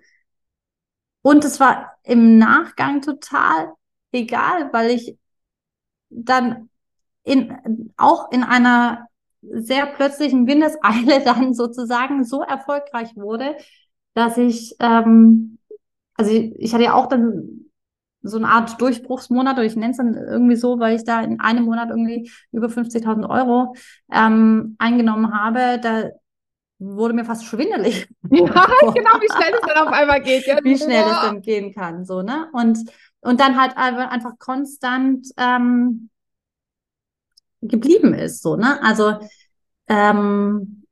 Und 1.22 1.44
es 1.44 1.60
war 1.60 1.98
im 2.04 2.38
Nachgang 2.38 3.02
total 3.02 3.74
egal, 4.12 4.72
weil 4.72 4.92
ich 4.92 5.18
dann 6.10 6.70
in, 7.24 7.94
auch 7.98 8.32
in 8.32 8.44
einer 8.44 9.09
sehr 9.42 9.86
plötzlichen 9.86 10.48
Windeseile 10.48 11.22
dann 11.26 11.54
sozusagen 11.54 12.24
so 12.24 12.42
erfolgreich 12.42 13.16
wurde, 13.16 13.56
dass 14.14 14.38
ich, 14.38 14.76
ähm, 14.80 15.58
also 16.16 16.32
ich, 16.32 16.54
ich 16.58 16.74
hatte 16.74 16.84
ja 16.84 16.94
auch 16.94 17.08
dann 17.08 17.70
so 18.22 18.38
eine 18.38 18.50
Art 18.50 18.82
Durchbruchsmonat, 18.82 19.56
oder 19.56 19.66
ich 19.66 19.76
nenne 19.76 19.92
es 19.92 19.98
dann 19.98 20.14
irgendwie 20.14 20.56
so, 20.56 20.80
weil 20.80 20.96
ich 20.96 21.06
da 21.06 21.22
in 21.22 21.40
einem 21.40 21.66
Monat 21.66 21.90
irgendwie 21.90 22.30
über 22.52 22.70
50.000 22.70 23.30
Euro 23.30 23.76
ähm, 24.12 24.76
eingenommen 24.78 25.34
habe. 25.34 25.80
Da 25.82 26.10
wurde 26.80 27.14
mir 27.14 27.26
fast 27.26 27.46
schwindelig. 27.46 28.10
Ja, 28.32 28.68
genau, 28.94 29.12
wie 29.20 29.34
schnell 29.34 29.54
es 29.54 29.62
dann 29.68 29.88
auf 29.88 29.94
einmal 29.94 30.22
geht. 30.22 30.46
Ja. 30.46 30.58
Wie 30.64 30.78
schnell 30.78 31.04
es 31.04 31.22
dann 31.22 31.42
gehen 31.42 31.74
kann, 31.74 32.06
so, 32.06 32.22
ne? 32.22 32.48
Und, 32.54 32.78
und 33.22 33.40
dann 33.40 33.60
halt 33.60 33.76
einfach 33.76 34.38
konstant 34.38 35.28
ähm, 35.38 36.10
geblieben 37.62 38.14
ist, 38.14 38.42
so, 38.42 38.56
ne? 38.56 38.82
Also, 38.84 39.20
ähm, 39.88 40.84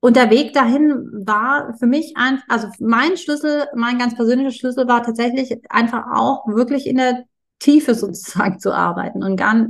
und 0.00 0.16
der 0.16 0.30
Weg 0.30 0.54
dahin 0.54 1.10
war 1.26 1.74
für 1.78 1.86
mich 1.86 2.14
ein, 2.16 2.42
also 2.48 2.68
mein 2.78 3.18
Schlüssel, 3.18 3.66
mein 3.74 3.98
ganz 3.98 4.14
persönlicher 4.14 4.50
Schlüssel 4.50 4.88
war 4.88 5.02
tatsächlich 5.02 5.58
einfach 5.70 6.06
auch 6.14 6.46
wirklich 6.46 6.86
in 6.86 6.96
der 6.96 7.24
Tiefe 7.58 7.94
sozusagen 7.94 8.58
zu 8.58 8.72
arbeiten 8.72 9.22
und 9.22 9.36
gar, 9.36 9.66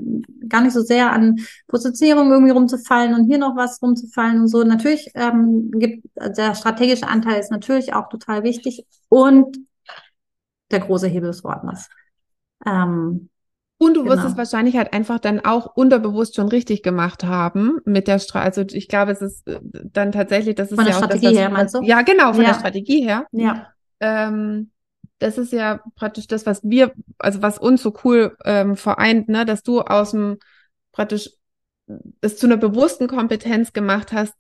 gar 0.49 0.63
nicht 0.63 0.73
so 0.73 0.83
sehr 0.83 1.13
an 1.13 1.41
Positionierung 1.67 2.31
irgendwie 2.31 2.53
rumzufallen 2.53 3.15
und 3.15 3.27
hier 3.27 3.39
noch 3.39 3.57
was 3.57 3.83
rumzufallen 3.83 4.41
und 4.41 4.49
so. 4.49 4.63
Natürlich 4.63 5.11
ähm, 5.15 5.73
gibt 5.73 6.09
der 6.17 6.55
strategische 6.55 7.09
Anteil 7.09 7.41
ist 7.41 7.51
natürlich 7.51 7.93
auch 7.93 8.09
total 8.09 8.45
wichtig 8.45 8.87
und 9.09 9.59
der 10.71 10.81
große 10.81 11.09
Hebel 11.09 11.31
ist 11.31 11.43
woanders. 11.43 11.89
Ähm, 12.65 13.31
und 13.83 13.95
du 13.95 14.03
genau. 14.03 14.15
wirst 14.15 14.27
es 14.27 14.37
wahrscheinlich 14.37 14.77
halt 14.77 14.93
einfach 14.93 15.19
dann 15.19 15.41
auch 15.41 15.75
unterbewusst 15.75 16.37
schon 16.37 16.49
richtig 16.49 16.83
gemacht 16.83 17.25
haben 17.25 17.79
mit 17.87 18.09
der 18.09 18.19
Strategie. 18.19 18.61
Also 18.61 18.77
ich 18.77 18.89
glaube, 18.89 19.13
es 19.13 19.23
ist 19.23 19.49
äh, 19.49 19.59
dann 19.63 20.13
tatsächlich, 20.13 20.55
das 20.55 20.71
ist 20.71 20.77
von 20.77 20.85
ja 20.85 20.91
der 20.91 20.99
Strategie 20.99 21.27
das, 21.27 21.35
her, 21.35 21.49
meinst 21.49 21.75
du? 21.75 21.83
Ja, 21.83 22.03
genau, 22.03 22.35
von 22.35 22.43
ja. 22.43 22.51
der 22.51 22.59
Strategie 22.59 23.03
her. 23.03 23.27
Ja. 23.33 23.69
Ähm, 24.01 24.71
das 25.19 25.39
ist 25.39 25.55
ja 25.55 25.81
praktisch 25.97 26.27
das, 26.27 26.45
was 26.45 26.61
wir, 26.63 26.93
also 27.19 27.41
was 27.41 27.59
uns 27.59 27.83
so 27.83 27.95
cool 28.05 28.37
ähm, 28.45 28.77
vereint, 28.77 29.31
ne, 29.31 29.47
dass 29.47 29.63
du 29.63 29.81
aus 29.81 30.11
dem 30.11 30.37
praktisch 30.93 31.31
es 32.21 32.37
zu 32.37 32.47
einer 32.47 32.59
bewussten 32.59 33.09
Kompetenz 33.09 33.73
gemacht 33.73 34.13
hast, 34.13 34.35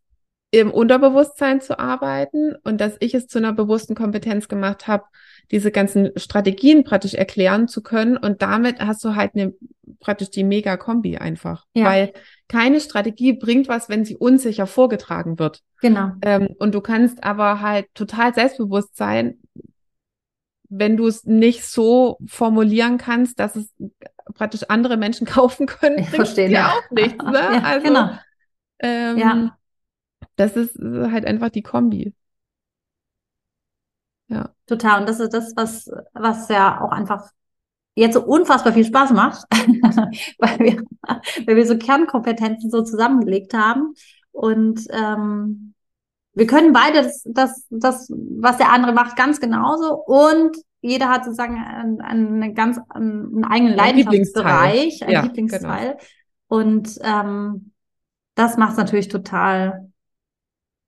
im 0.51 0.71
Unterbewusstsein 0.71 1.63
zu 1.63 1.79
arbeiten 1.79 2.57
und 2.63 2.79
dass 2.79 2.97
ich 3.01 3.15
es 3.15 3.27
zu 3.27 3.39
einer 3.39 3.55
bewussten 3.55 3.95
Kompetenz 3.95 4.49
gemacht 4.49 4.87
habe, 4.87 5.05
diese 5.51 5.71
ganzen 5.71 6.11
Strategien 6.17 6.85
praktisch 6.85 7.15
erklären 7.15 7.69
zu 7.69 7.83
können. 7.83 8.17
Und 8.17 8.43
damit 8.43 8.81
hast 8.81 9.05
du 9.05 9.15
halt 9.15 9.35
eine 9.35 9.55
praktisch 9.99 10.31
die 10.31 10.45
Mega-Kombi 10.45 11.19
einfach. 11.19 11.67
Ja. 11.75 11.87
Weil 11.87 12.13
keine 12.49 12.81
Strategie 12.81 13.33
bringt 13.33 13.69
was, 13.69 13.89
wenn 13.89 14.05
sie 14.05 14.17
unsicher 14.17 14.67
vorgetragen 14.67 15.39
wird. 15.39 15.63
Genau. 15.81 16.13
Ähm, 16.23 16.55
und 16.59 16.75
du 16.75 16.81
kannst 16.81 17.25
aber 17.25 17.61
halt 17.61 17.87
total 17.95 18.35
selbstbewusst 18.35 18.97
sein, 18.97 19.39
wenn 20.69 20.97
du 20.97 21.09
es 21.09 21.25
nicht 21.25 21.65
so 21.65 22.19
formulieren 22.27 22.97
kannst, 22.97 23.41
dass 23.41 23.57
es 23.57 23.75
praktisch 24.35 24.63
andere 24.69 24.97
Menschen 24.97 25.27
kaufen 25.27 25.67
können, 25.67 25.99
ich 25.99 26.11
verstehe 26.11 26.49
ja 26.49 26.69
auch 26.69 26.91
nichts. 26.91 27.23
Ne? 27.25 27.33
ja, 27.33 27.63
also, 27.63 27.87
genau. 27.87 28.11
Ähm, 28.79 29.19
ja. 29.19 29.57
Das 30.37 30.57
ist 30.57 30.79
halt 30.79 31.27
einfach 31.27 31.51
die 31.51 31.63
Kombi. 31.63 32.15
Ja. 34.31 34.51
Total. 34.67 35.01
Und 35.01 35.09
das 35.09 35.21
ist 35.21 35.35
das, 35.35 35.53
was, 35.57 35.91
was 36.13 36.49
ja 36.49 36.81
auch 36.81 36.93
einfach 36.93 37.29
jetzt 37.95 38.15
so 38.15 38.23
unfassbar 38.23 38.73
viel 38.73 38.85
Spaß 38.85 39.11
macht, 39.13 39.45
weil 40.39 40.59
wir, 40.59 40.83
weil 41.47 41.57
wir 41.57 41.67
so 41.67 41.77
Kernkompetenzen 41.77 42.71
so 42.71 42.83
zusammengelegt 42.83 43.53
haben. 43.53 43.95
Und 44.33 44.87
ähm, 44.91 45.75
wir 46.35 46.47
können 46.47 46.73
beide 46.73 47.03
das, 47.03 47.23
das, 47.27 47.67
das, 47.71 48.11
was 48.11 48.57
der 48.57 48.71
andere 48.71 48.93
macht, 48.93 49.17
ganz 49.17 49.41
genauso. 49.41 49.95
Und 49.95 50.57
jeder 50.81 51.09
hat 51.09 51.25
sozusagen 51.25 51.57
einen, 51.57 52.01
einen 52.01 52.55
ganz 52.55 52.79
einen 52.89 53.45
eigenen 53.45 53.75
Leidenschaftsbereich, 53.75 55.03
einen 55.03 55.13
ja, 55.13 55.23
Lieblingsteil. 55.23 55.89
Genau. 55.89 56.03
Und 56.47 56.99
ähm, 57.03 57.73
das 58.37 58.57
macht 58.57 58.73
es 58.73 58.79
natürlich 58.79 59.09
total, 59.09 59.91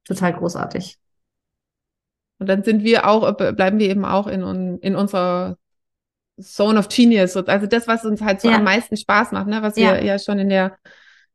total 0.05 0.33
großartig. 0.33 0.98
Und 2.42 2.48
dann 2.48 2.62
sind 2.62 2.85
wir 2.85 3.09
auch, 3.09 3.37
bleiben 3.37 3.78
wir 3.78 3.88
eben 3.88 4.05
auch 4.05 4.26
in, 4.26 4.78
in 4.78 4.96
unserer 4.96 5.57
Zone 6.40 6.78
of 6.78 6.88
Genius. 6.88 7.37
Also 7.37 7.66
das, 7.66 7.88
was 7.88 8.05
uns 8.05 8.20
halt 8.20 8.40
so 8.40 8.50
ja. 8.50 8.57
am 8.57 8.64
meisten 8.64 8.96
Spaß 8.96 9.33
macht, 9.33 9.46
ne? 9.46 9.62
was 9.62 9.76
ja. 9.76 9.94
wir 9.94 10.05
ja 10.05 10.18
schon 10.18 10.38
in 10.38 10.48
der 10.48 10.76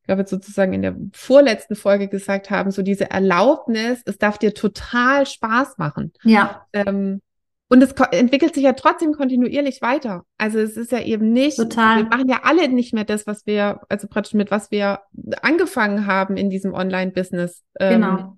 glaube 0.08 0.26
sozusagen 0.26 0.74
in 0.74 0.82
der 0.82 0.96
vorletzten 1.14 1.76
Folge 1.76 2.08
gesagt 2.08 2.50
haben, 2.50 2.72
so 2.72 2.82
diese 2.82 3.12
Erlaubnis, 3.12 4.02
es 4.06 4.18
darf 4.18 4.38
dir 4.38 4.54
total 4.54 5.26
Spaß 5.26 5.78
machen. 5.78 6.14
Ja. 6.24 6.66
Ähm, 6.74 7.22
und 7.70 7.84
es 7.84 7.92
entwickelt 8.12 8.56
sich 8.56 8.64
ja 8.64 8.72
trotzdem 8.74 9.12
kontinuierlich 9.12 9.82
weiter. 9.82 10.24
Also 10.38 10.60
es 10.60 10.78
ist 10.78 10.94
ja 10.94 11.02
eben 11.02 11.34
nicht, 11.34 11.58
Total. 11.58 11.98
wir 11.98 12.06
machen 12.06 12.30
ja 12.30 12.40
alle 12.44 12.70
nicht 12.70 12.94
mehr 12.94 13.04
das, 13.04 13.28
was 13.28 13.46
wir, 13.46 13.82
also 13.90 14.08
praktisch 14.08 14.34
mit 14.34 14.50
was 14.50 14.72
wir 14.72 15.02
angefangen 15.42 16.08
haben 16.08 16.38
in 16.38 16.50
diesem 16.50 16.74
Online-Business. 16.74 17.64
Ähm, 17.78 18.02
genau. 18.02 18.38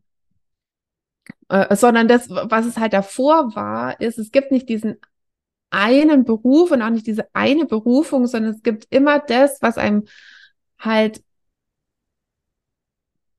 Äh, 1.50 1.76
sondern 1.76 2.08
das, 2.08 2.30
was 2.30 2.66
es 2.66 2.78
halt 2.78 2.94
davor 2.94 3.56
war, 3.56 4.00
ist, 4.00 4.18
es 4.18 4.32
gibt 4.32 4.52
nicht 4.52 4.70
diesen 4.70 4.98
einen 5.72 6.26
Beruf 6.26 6.72
und 6.72 6.82
auch 6.82 6.90
nicht 6.90 7.08
diese 7.08 7.28
eine 7.34 7.66
Berufung, 7.66 8.28
sondern 8.28 8.54
es 8.54 8.64
gibt 8.64 8.88
immer 8.90 9.20
das, 9.20 9.62
was 9.62 9.78
einem 9.78 10.06
halt 10.80 11.24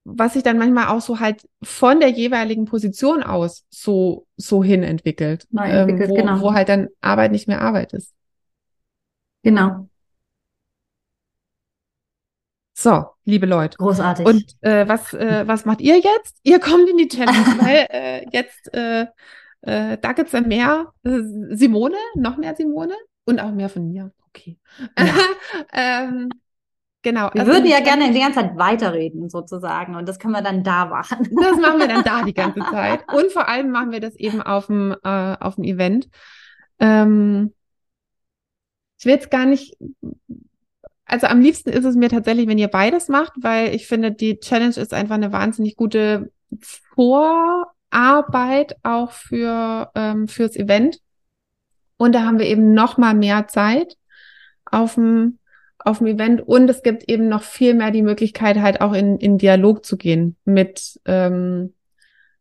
was 0.04 0.32
sich 0.32 0.42
dann 0.42 0.58
manchmal 0.58 0.88
auch 0.88 1.00
so 1.00 1.20
halt 1.20 1.46
von 1.62 2.00
der 2.00 2.08
jeweiligen 2.08 2.64
Position 2.64 3.22
aus 3.22 3.66
so, 3.68 4.26
so 4.36 4.64
hin 4.64 4.82
entwickelt. 4.82 5.46
Neu 5.50 5.64
entwickelt 5.64 6.10
ähm, 6.10 6.10
wo, 6.10 6.14
genau. 6.14 6.40
wo 6.40 6.54
halt 6.54 6.68
dann 6.68 6.88
Arbeit 7.00 7.32
nicht 7.32 7.48
mehr 7.48 7.60
Arbeit 7.60 7.92
ist. 7.92 8.14
Genau. 9.42 9.89
So, 12.80 13.04
liebe 13.26 13.44
Leute. 13.44 13.76
Großartig. 13.76 14.24
Und 14.24 14.56
äh, 14.62 14.88
was, 14.88 15.12
äh, 15.12 15.46
was 15.46 15.66
macht 15.66 15.82
ihr 15.82 15.96
jetzt? 15.96 16.38
Ihr 16.44 16.58
kommt 16.60 16.88
in 16.88 16.96
die 16.96 17.08
Challenge, 17.08 17.36
weil 17.60 17.86
äh, 17.90 18.26
jetzt, 18.32 18.72
äh, 18.72 19.02
äh, 19.60 19.98
da 20.00 20.12
gibt's 20.14 20.32
dann 20.32 20.48
mehr 20.48 20.90
äh, 21.04 21.18
Simone, 21.50 21.98
noch 22.14 22.38
mehr 22.38 22.56
Simone 22.56 22.94
und 23.26 23.38
auch 23.38 23.52
mehr 23.52 23.68
von 23.68 23.86
mir. 23.86 24.12
Okay. 24.28 24.58
Ja. 24.98 25.14
ähm, 25.74 26.30
Genau. 27.02 27.30
Wir 27.32 27.40
also 27.40 27.52
würden 27.52 27.66
ja 27.66 27.80
gerne 27.80 28.12
die 28.12 28.20
ganze 28.20 28.40
Zeit 28.40 28.58
weiterreden, 28.58 29.30
sozusagen. 29.30 29.96
Und 29.96 30.06
das 30.06 30.18
können 30.18 30.34
wir 30.34 30.42
dann 30.42 30.62
da 30.62 30.84
machen. 30.84 31.28
Das 31.40 31.56
machen 31.56 31.78
wir 31.78 31.88
dann 31.88 32.04
da 32.04 32.22
die 32.22 32.34
ganze 32.34 32.60
Zeit. 32.60 33.00
Und 33.10 33.32
vor 33.32 33.48
allem 33.48 33.70
machen 33.70 33.90
wir 33.90 34.00
das 34.00 34.14
eben 34.16 34.42
auf 34.42 34.66
dem, 34.66 34.94
äh, 35.02 35.36
auf 35.40 35.54
dem 35.54 35.64
Event. 35.64 36.10
Ähm, 36.78 37.54
ich 38.98 39.06
will 39.06 39.14
jetzt 39.14 39.30
gar 39.30 39.46
nicht, 39.46 39.78
also 41.10 41.26
am 41.26 41.40
liebsten 41.40 41.70
ist 41.70 41.84
es 41.84 41.96
mir 41.96 42.08
tatsächlich, 42.08 42.46
wenn 42.46 42.58
ihr 42.58 42.68
beides 42.68 43.08
macht, 43.08 43.32
weil 43.40 43.74
ich 43.74 43.86
finde, 43.86 44.12
die 44.12 44.38
Challenge 44.38 44.76
ist 44.76 44.94
einfach 44.94 45.16
eine 45.16 45.32
wahnsinnig 45.32 45.76
gute 45.76 46.30
Vorarbeit 46.94 48.76
auch 48.82 49.10
für, 49.12 49.90
ähm, 49.94 50.28
fürs 50.28 50.56
Event. 50.56 51.00
Und 51.96 52.14
da 52.14 52.22
haben 52.22 52.38
wir 52.38 52.46
eben 52.46 52.74
noch 52.74 52.96
mal 52.96 53.14
mehr 53.14 53.48
Zeit 53.48 53.96
auf 54.64 54.94
dem 54.94 55.38
auf 55.84 55.98
dem 55.98 56.08
Event 56.08 56.46
und 56.46 56.68
es 56.68 56.82
gibt 56.82 57.08
eben 57.08 57.28
noch 57.28 57.42
viel 57.42 57.74
mehr 57.74 57.90
die 57.90 58.02
Möglichkeit, 58.02 58.58
halt 58.58 58.80
auch 58.80 58.92
in, 58.92 59.18
in 59.18 59.38
Dialog 59.38 59.84
zu 59.84 59.96
gehen 59.96 60.36
mit, 60.44 61.00
ähm, 61.06 61.74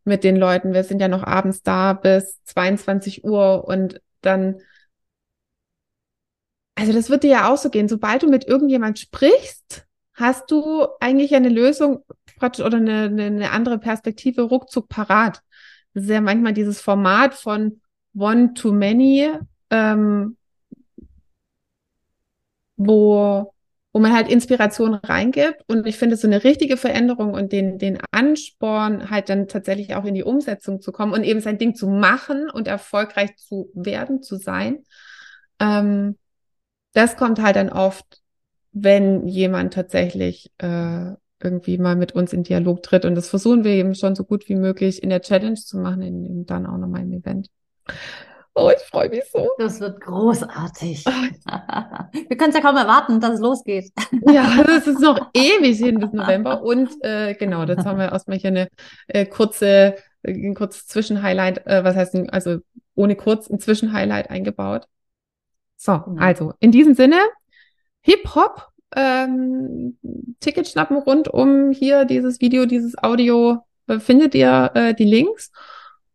mit 0.03 0.23
den 0.23 0.35
Leuten. 0.35 0.73
Wir 0.73 0.83
sind 0.83 0.99
ja 1.01 1.07
noch 1.07 1.23
abends 1.23 1.63
da 1.63 1.93
bis 1.93 2.43
22 2.43 3.23
Uhr 3.23 3.65
und 3.65 4.01
dann, 4.21 4.57
also 6.79 6.93
das 6.93 7.09
wird 7.09 7.23
dir 7.23 7.31
ja 7.31 7.51
auch 7.51 7.57
so 7.57 7.69
gehen. 7.69 7.89
Sobald 7.89 8.23
du 8.23 8.29
mit 8.29 8.45
irgendjemand 8.45 8.99
sprichst, 8.99 9.85
hast 10.13 10.49
du 10.49 10.87
eigentlich 10.99 11.35
eine 11.35 11.49
Lösung 11.49 12.03
oder 12.41 12.77
eine, 12.77 13.03
eine, 13.03 13.23
eine 13.25 13.51
andere 13.51 13.79
Perspektive 13.79 14.43
ruckzuck 14.43 14.87
parat. 14.87 15.41
Das 15.93 16.03
ist 16.03 16.09
ja 16.09 16.21
manchmal 16.21 16.53
dieses 16.53 16.79
Format 16.81 17.33
von 17.33 17.81
One 18.15 18.53
to 18.53 18.71
Many, 18.71 19.29
ähm, 19.69 20.37
wo 22.77 23.53
wo 23.91 23.99
man 23.99 24.13
halt 24.13 24.29
Inspiration 24.29 24.93
reingibt. 24.93 25.63
Und 25.67 25.87
ich 25.87 25.97
finde, 25.97 26.15
so 26.15 26.27
eine 26.27 26.43
richtige 26.43 26.77
Veränderung 26.77 27.33
und 27.33 27.51
den, 27.51 27.79
den 27.79 27.99
Ansporn, 28.11 29.09
halt 29.09 29.29
dann 29.29 29.47
tatsächlich 29.47 29.95
auch 29.95 30.05
in 30.05 30.13
die 30.13 30.23
Umsetzung 30.23 30.79
zu 30.79 30.91
kommen 30.91 31.13
und 31.13 31.23
eben 31.23 31.41
sein 31.41 31.57
Ding 31.57 31.73
zu 31.73 31.87
machen 31.87 32.49
und 32.51 32.67
erfolgreich 32.67 33.35
zu 33.35 33.71
werden, 33.73 34.21
zu 34.21 34.35
sein, 34.35 34.83
ähm, 35.59 36.18
das 36.93 37.17
kommt 37.17 37.41
halt 37.41 37.55
dann 37.55 37.69
oft, 37.69 38.21
wenn 38.71 39.27
jemand 39.27 39.73
tatsächlich 39.73 40.51
äh, 40.57 41.13
irgendwie 41.41 41.77
mal 41.77 41.95
mit 41.95 42.13
uns 42.13 42.33
in 42.33 42.43
Dialog 42.43 42.83
tritt. 42.83 43.05
Und 43.05 43.15
das 43.15 43.29
versuchen 43.29 43.63
wir 43.63 43.71
eben 43.71 43.95
schon 43.95 44.15
so 44.15 44.23
gut 44.23 44.49
wie 44.49 44.55
möglich 44.55 45.01
in 45.01 45.09
der 45.09 45.21
Challenge 45.21 45.55
zu 45.55 45.77
machen, 45.77 46.01
in, 46.01 46.25
in 46.25 46.45
dann 46.45 46.65
auch 46.65 46.77
nochmal 46.77 47.01
im 47.01 47.13
Event. 47.13 47.49
Oh, 48.55 48.69
ich 48.75 48.83
freue 48.83 49.09
mich 49.09 49.23
so. 49.31 49.49
Das 49.57 49.79
wird 49.79 50.01
großartig. 50.01 51.05
Wir 51.05 52.37
können 52.37 52.49
es 52.49 52.55
ja 52.55 52.61
kaum 52.61 52.75
erwarten, 52.75 53.21
dass 53.21 53.35
es 53.35 53.39
losgeht. 53.39 53.91
Ja, 54.29 54.63
es 54.67 54.85
ist 54.85 54.99
noch 54.99 55.29
ewig 55.33 55.77
hin 55.77 55.99
bis 55.99 56.11
November. 56.11 56.61
Und 56.61 56.89
äh, 57.01 57.35
genau, 57.35 57.63
jetzt 57.63 57.85
haben 57.85 57.99
wir 57.99 58.11
erstmal 58.11 58.37
hier 58.37 58.49
eine 58.49 58.67
äh, 59.07 59.25
kurze, 59.25 59.95
ein 60.23 60.55
kurzes 60.55 60.87
Zwischenhighlight, 60.87 61.65
äh, 61.67 61.83
was 61.83 61.95
heißt, 61.95 62.15
also 62.31 62.57
ohne 62.95 63.15
kurz, 63.15 63.49
ein 63.49 63.59
Zwischenhighlight 63.59 64.29
eingebaut. 64.29 64.87
So, 65.79 65.93
mhm. 65.93 66.19
also 66.19 66.53
in 66.59 66.71
diesem 66.71 66.93
Sinne, 66.93 67.21
Hip-Hop, 68.01 68.67
ähm, 68.95 69.97
Ticket 70.41 70.67
schnappen 70.67 70.97
rund 70.97 71.29
um 71.29 71.71
hier 71.71 72.03
dieses 72.03 72.41
Video, 72.41 72.65
dieses 72.65 72.97
Audio, 73.01 73.59
äh, 73.87 73.99
findet 73.99 74.35
ihr 74.35 74.71
äh, 74.73 74.93
die 74.93 75.05
Links. 75.05 75.51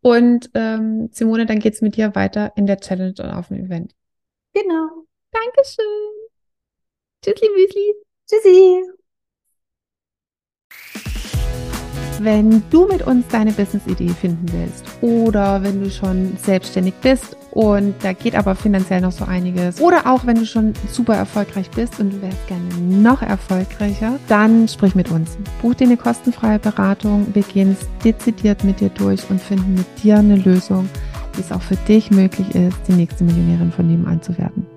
Und 0.02 0.50
ähm, 0.52 1.08
Simone, 1.12 1.46
dann 1.46 1.60
geht's 1.60 1.80
mit 1.80 1.96
dir 1.96 2.14
weiter 2.14 2.52
in 2.56 2.66
der 2.66 2.78
Challenge 2.78 3.14
und 3.18 3.30
auf 3.30 3.48
dem 3.48 3.64
Event. 3.64 3.94
Genau. 4.52 5.06
Dankeschön. 5.32 5.84
Tschüssli, 7.22 7.48
Müsli. 7.56 7.94
Tschüssi. 8.28 8.82
Wenn 12.20 12.62
du 12.68 12.86
mit 12.86 13.06
uns 13.06 13.26
deine 13.28 13.52
Business-Idee 13.52 14.10
finden 14.10 14.46
willst 14.52 14.84
oder 15.00 15.62
wenn 15.62 15.82
du 15.82 15.90
schon 15.90 16.36
selbstständig 16.36 16.94
bist 17.00 17.36
und 17.54 17.94
da 18.02 18.12
geht 18.12 18.34
aber 18.34 18.56
finanziell 18.56 19.00
noch 19.00 19.12
so 19.12 19.24
einiges 19.24 19.80
oder 19.80 20.06
auch 20.06 20.26
wenn 20.26 20.36
du 20.36 20.44
schon 20.44 20.74
super 20.90 21.14
erfolgreich 21.14 21.70
bist 21.70 22.00
und 22.00 22.12
du 22.12 22.20
wärst 22.20 22.46
gerne 22.48 22.64
noch 22.80 23.22
erfolgreicher, 23.22 24.18
dann 24.28 24.66
sprich 24.66 24.94
mit 24.94 25.10
uns. 25.10 25.38
Buch 25.62 25.74
dir 25.74 25.86
eine 25.86 25.96
kostenfreie 25.96 26.58
Beratung. 26.58 27.28
Wir 27.32 27.42
gehen 27.42 27.76
es 27.78 27.86
dezidiert 28.04 28.64
mit 28.64 28.80
dir 28.80 28.90
durch 28.90 29.30
und 29.30 29.40
finden 29.40 29.74
mit 29.74 29.86
dir 30.02 30.18
eine 30.18 30.36
Lösung, 30.36 30.88
wie 31.34 31.40
es 31.40 31.52
auch 31.52 31.62
für 31.62 31.76
dich 31.76 32.10
möglich 32.10 32.54
ist, 32.54 32.76
die 32.88 32.92
nächste 32.92 33.22
Millionärin 33.22 33.70
von 33.70 33.86
nebenan 33.86 34.20
zu 34.20 34.36
werden. 34.36 34.73